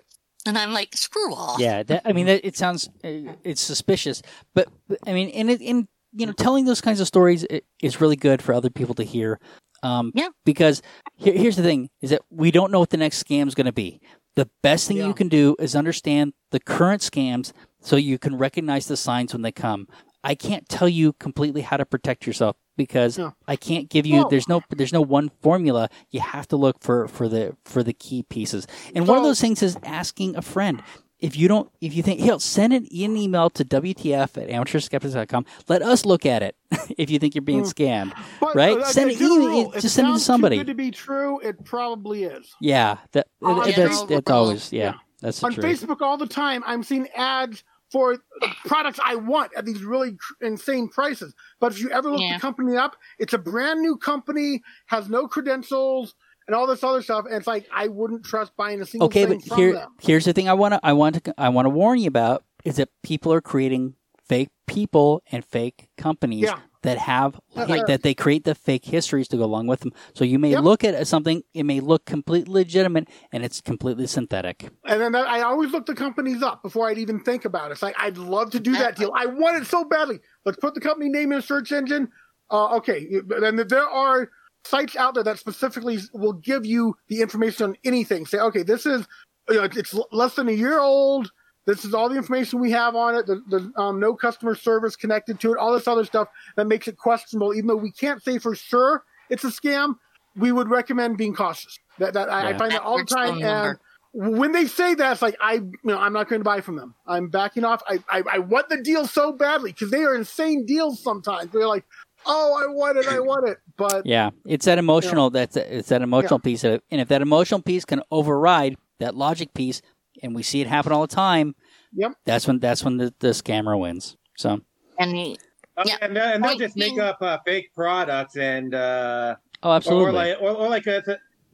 [0.46, 4.22] and i'm like screw off Yeah, that, I mean, that, it sounds uh, it's suspicious,
[4.54, 4.68] but
[5.06, 7.44] I mean, in it, in you know, telling those kinds of stories
[7.82, 9.38] is really good for other people to hear.
[9.82, 10.28] Um, Yeah.
[10.44, 10.80] Because
[11.16, 13.66] here, here's the thing: is that we don't know what the next scam is going
[13.66, 14.00] to be.
[14.36, 15.06] The best thing Yeah.
[15.08, 19.42] you can do is understand the current scams, so you can recognize the signs when
[19.42, 19.88] they come.
[20.24, 23.30] I can't tell you completely how to protect yourself because Yeah.
[23.46, 24.16] I can't give you.
[24.20, 25.88] Well- there's no there's no one formula.
[26.10, 28.66] You have to look for for the for the key pieces.
[28.94, 30.82] And one of those things is asking a friend.
[31.20, 35.46] If you don't, if you think, hell, send an, an email to WTF at amateurskeptics.com.
[35.68, 36.54] Let us look at it
[36.96, 38.12] if you think you're being scammed.
[38.40, 38.78] But, Right?
[38.78, 40.56] uh, Send an email- just send it to sounds too somebody.
[40.58, 42.54] good to be true, it probably is.
[42.60, 44.94] Yeah, that, yeah, that's, no, that's always, yeah, Yeah.
[45.20, 45.64] That's the on truth.
[45.66, 46.62] Facebook all the time.
[46.66, 48.18] I'm seeing ads for
[48.66, 51.34] products I want at these really cr- insane prices.
[51.58, 52.34] But if you ever look Yeah.
[52.34, 56.14] the company up, it's a brand new company, has no credentials,
[56.46, 57.24] and all this other stuff.
[57.26, 59.94] And it's like I wouldn't trust buying a single Okay, thing but from here, them.
[60.00, 62.44] here's the thing I want to, I want to, I want to warn you about
[62.64, 66.58] is that people are creating fake people and fake companies Yeah.
[66.82, 69.92] That have that they create the fake histories to go along with them.
[70.14, 70.64] So you may Yep.
[70.64, 74.70] look at something, it may look completely legitimate, and it's completely synthetic.
[74.84, 77.72] And then I always look the companies up before I'd even think about it.
[77.72, 79.12] It's like I'd love to do that deal.
[79.14, 80.20] I want it so badly.
[80.44, 82.08] Let's put the company name in a search engine.
[82.50, 84.30] Uh, okay, and there are
[84.64, 88.26] sites out there that specifically will give you the information on anything.
[88.26, 89.06] Say, okay, this is
[89.48, 91.30] you know, it's less than a year old.
[91.68, 93.26] This is all the information we have on it.
[93.26, 95.58] There's, there's um, no customer service connected to it.
[95.58, 97.52] All this other stuff that makes it questionable.
[97.52, 99.96] Even though we can't say for sure it's a scam,
[100.34, 101.78] we would recommend being cautious.
[101.98, 103.42] That, that I, I find that all the time.
[103.42, 103.78] And
[104.14, 106.76] when they say that, it's like I, you know, I'm not going to buy from
[106.76, 106.94] them.
[107.06, 107.82] I'm backing off.
[107.86, 111.52] I, I, I want the deal so badly because they are insane deals sometimes.
[111.52, 111.84] They're like,
[112.24, 115.28] oh, I want it, I want it, but Yeah, it's that emotional.
[115.28, 116.84] That's it's that emotional piece of it.
[116.90, 119.82] And if that emotional piece can override that logic piece,
[120.22, 121.54] and we see it happen all the time,
[121.94, 122.12] Yep.
[122.24, 124.16] that's when that's when the, the scammer wins.
[124.36, 124.60] So,
[124.98, 125.36] and you-
[125.80, 125.96] Oh, Yeah.
[126.02, 130.06] and, and they'll just make up uh, fake products and uh, oh, absolutely.
[130.08, 131.00] or like or, or like uh,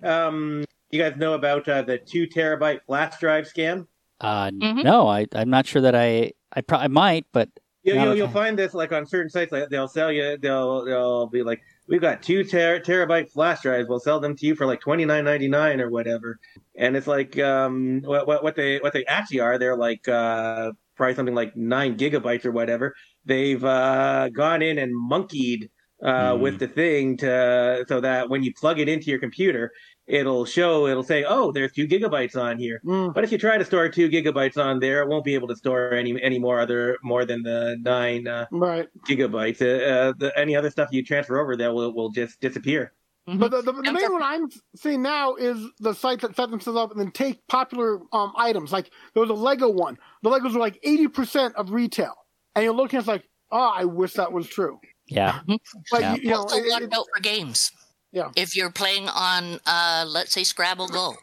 [0.03, 3.87] um, you guys know about uh, the two terabyte flash drive scam.
[4.23, 4.83] uh, Mhm.
[4.83, 7.51] No, I I'm not sure that I I, pro- I might, but
[7.83, 9.53] You, Not you'll, you'll find this like on certain sites.
[9.53, 10.39] Like they'll sell you.
[10.39, 13.89] They'll they'll be like, we've got two ter- terabyte flash drives.
[13.89, 16.39] We'll sell them to you for like twenty nine ninety nine or whatever.
[16.77, 19.59] And it's like um what, what what they what they actually are.
[19.59, 22.95] They're like uh probably something like nine gigabytes or whatever.
[23.25, 25.71] They've uh gone in and monkeyed
[26.05, 26.41] uh Mm.
[26.41, 29.73] with the thing to so that when you plug it into your computer,
[30.07, 30.87] it'll show.
[30.87, 32.81] It'll say, oh, there's two gigabytes on here.
[32.85, 35.49] mm, But if you try to store two gigabytes on there, it won't be able
[35.49, 38.89] to store any any more other more than the nine uh, right.
[39.09, 39.63] gigabytes.
[39.63, 42.93] Uh, uh, the, any other stuff you transfer over there will will just disappear.
[43.27, 46.79] But the, the, the main one I'm seeing now is the sites that set themselves
[46.79, 48.71] up and then take popular um, items.
[48.71, 49.97] Like there was a Lego one.
[50.23, 52.13] The Legos were like 80% of retail.
[52.55, 54.79] And you're looking at it's like, oh, I wish that was true.
[55.07, 55.41] Yeah,
[55.91, 56.15] But, Yeah.
[56.15, 57.71] you, you know, also it- watch it- out for games.
[58.13, 58.31] Yeah.
[58.37, 61.17] If you're playing on, uh, let's say Scrabble Go,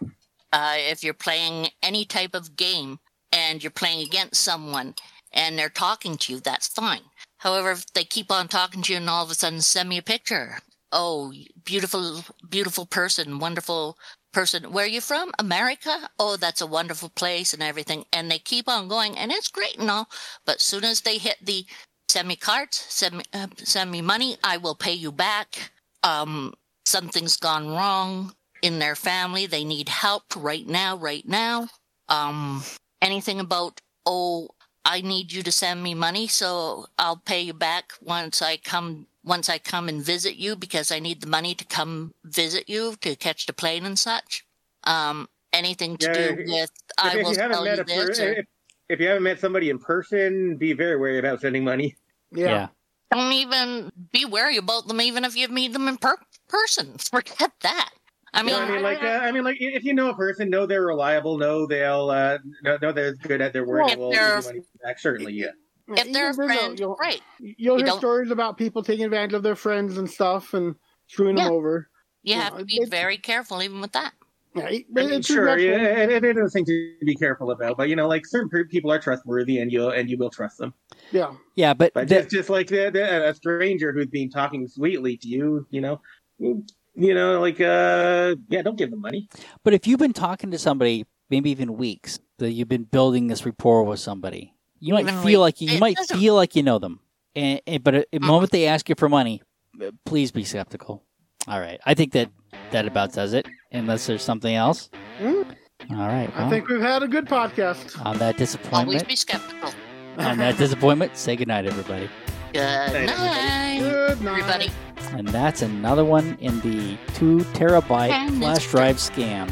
[0.51, 2.99] uh, if you're playing any type of game
[3.31, 4.95] and you're playing against someone
[5.31, 7.03] and they're talking to you, that's fine.
[7.37, 9.97] However, if they keep on talking to you and all of a sudden send me
[9.97, 10.59] a picture,
[10.91, 11.33] oh,
[11.63, 13.97] beautiful, beautiful person, wonderful
[14.33, 14.71] person.
[14.73, 15.31] Where are you from?
[15.39, 16.09] America?
[16.19, 18.05] Oh, that's a wonderful place and everything.
[18.11, 20.09] And they keep on going, and it's great and all.
[20.45, 21.65] But soon as they hit the
[22.11, 24.37] send me cards, send me uh, send me money.
[24.43, 25.71] I will pay you back.
[26.03, 26.53] Um,
[26.85, 29.45] something's gone wrong in their family.
[29.45, 31.69] They need help right now, right now.
[32.09, 32.63] Um,
[33.01, 34.49] anything about oh,
[34.83, 39.07] I need you to send me money, so I'll pay you back once I come
[39.23, 42.95] once I come and visit you because I need the money to come visit you
[43.01, 44.43] to catch the plane and such.
[44.83, 48.19] Um, anything to Yeah, do if- with I will you tell you a per- this.
[48.19, 48.45] or- if,
[48.89, 51.95] if you haven't met somebody in person, be very wary about sending money.
[52.31, 52.67] Yeah.
[53.11, 56.17] don't even be wary about them, even if you meet them in per-
[56.47, 56.97] person.
[56.97, 57.89] Forget that.
[58.33, 60.15] I mean, You know I mean, like, uh, I mean, like, if you know a
[60.15, 63.89] person, know they're reliable, know they'll, uh, know, know they're good at their work, Well,
[63.91, 64.99] and will they're- money back.
[64.99, 65.47] Certainly, yeah.
[65.89, 67.21] if they're a Even then, friend, you'll, right?
[67.39, 70.75] you'll You hear don't- stories about people taking advantage of their friends and stuff and
[71.07, 71.45] screwing Yeah.
[71.45, 71.89] them over.
[72.23, 74.13] You Yeah, have to be very careful even with that.
[74.53, 75.65] Yeah, it- I mean, sure, regretful.
[75.65, 78.49] yeah, it, it is a thing to be careful about, but you know, like certain
[78.67, 80.73] people are trustworthy, and you and you will trust them.
[81.11, 81.33] yeah.
[81.55, 85.17] Yeah, but But the- just, just like the, the, a stranger who's been talking sweetly
[85.17, 86.01] to you, you know,
[86.39, 89.29] you know, like, uh, yeah, don't give them money.
[89.63, 93.45] But if you've been talking to somebody, maybe even weeks, that you've been building this
[93.45, 96.99] rapport with somebody, you might feel like you, you might feel like you know them.
[97.35, 98.23] And, and but at the Mhm.
[98.27, 99.41] moment they ask you for money,
[99.81, 101.03] uh, please be skeptical.
[101.47, 102.29] All right, I think that
[102.71, 103.47] that about does it.
[103.71, 104.89] Unless there's something else.
[105.19, 105.55] Mm,
[105.91, 106.29] All right.
[106.35, 108.03] I think we've had a good podcast.
[108.05, 108.87] on that disappointment.
[108.87, 109.71] Always be skeptical.
[110.17, 112.09] on that disappointment, say goodnight, everybody.
[112.53, 114.41] Good night, Good night.
[114.41, 114.71] everybody.
[115.17, 119.49] And that's another one in the two terabyte And flash drive scam.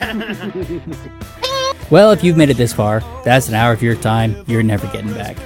[1.88, 4.88] Well, if you've made it this far, that's an hour of your time you're never
[4.88, 5.36] getting back.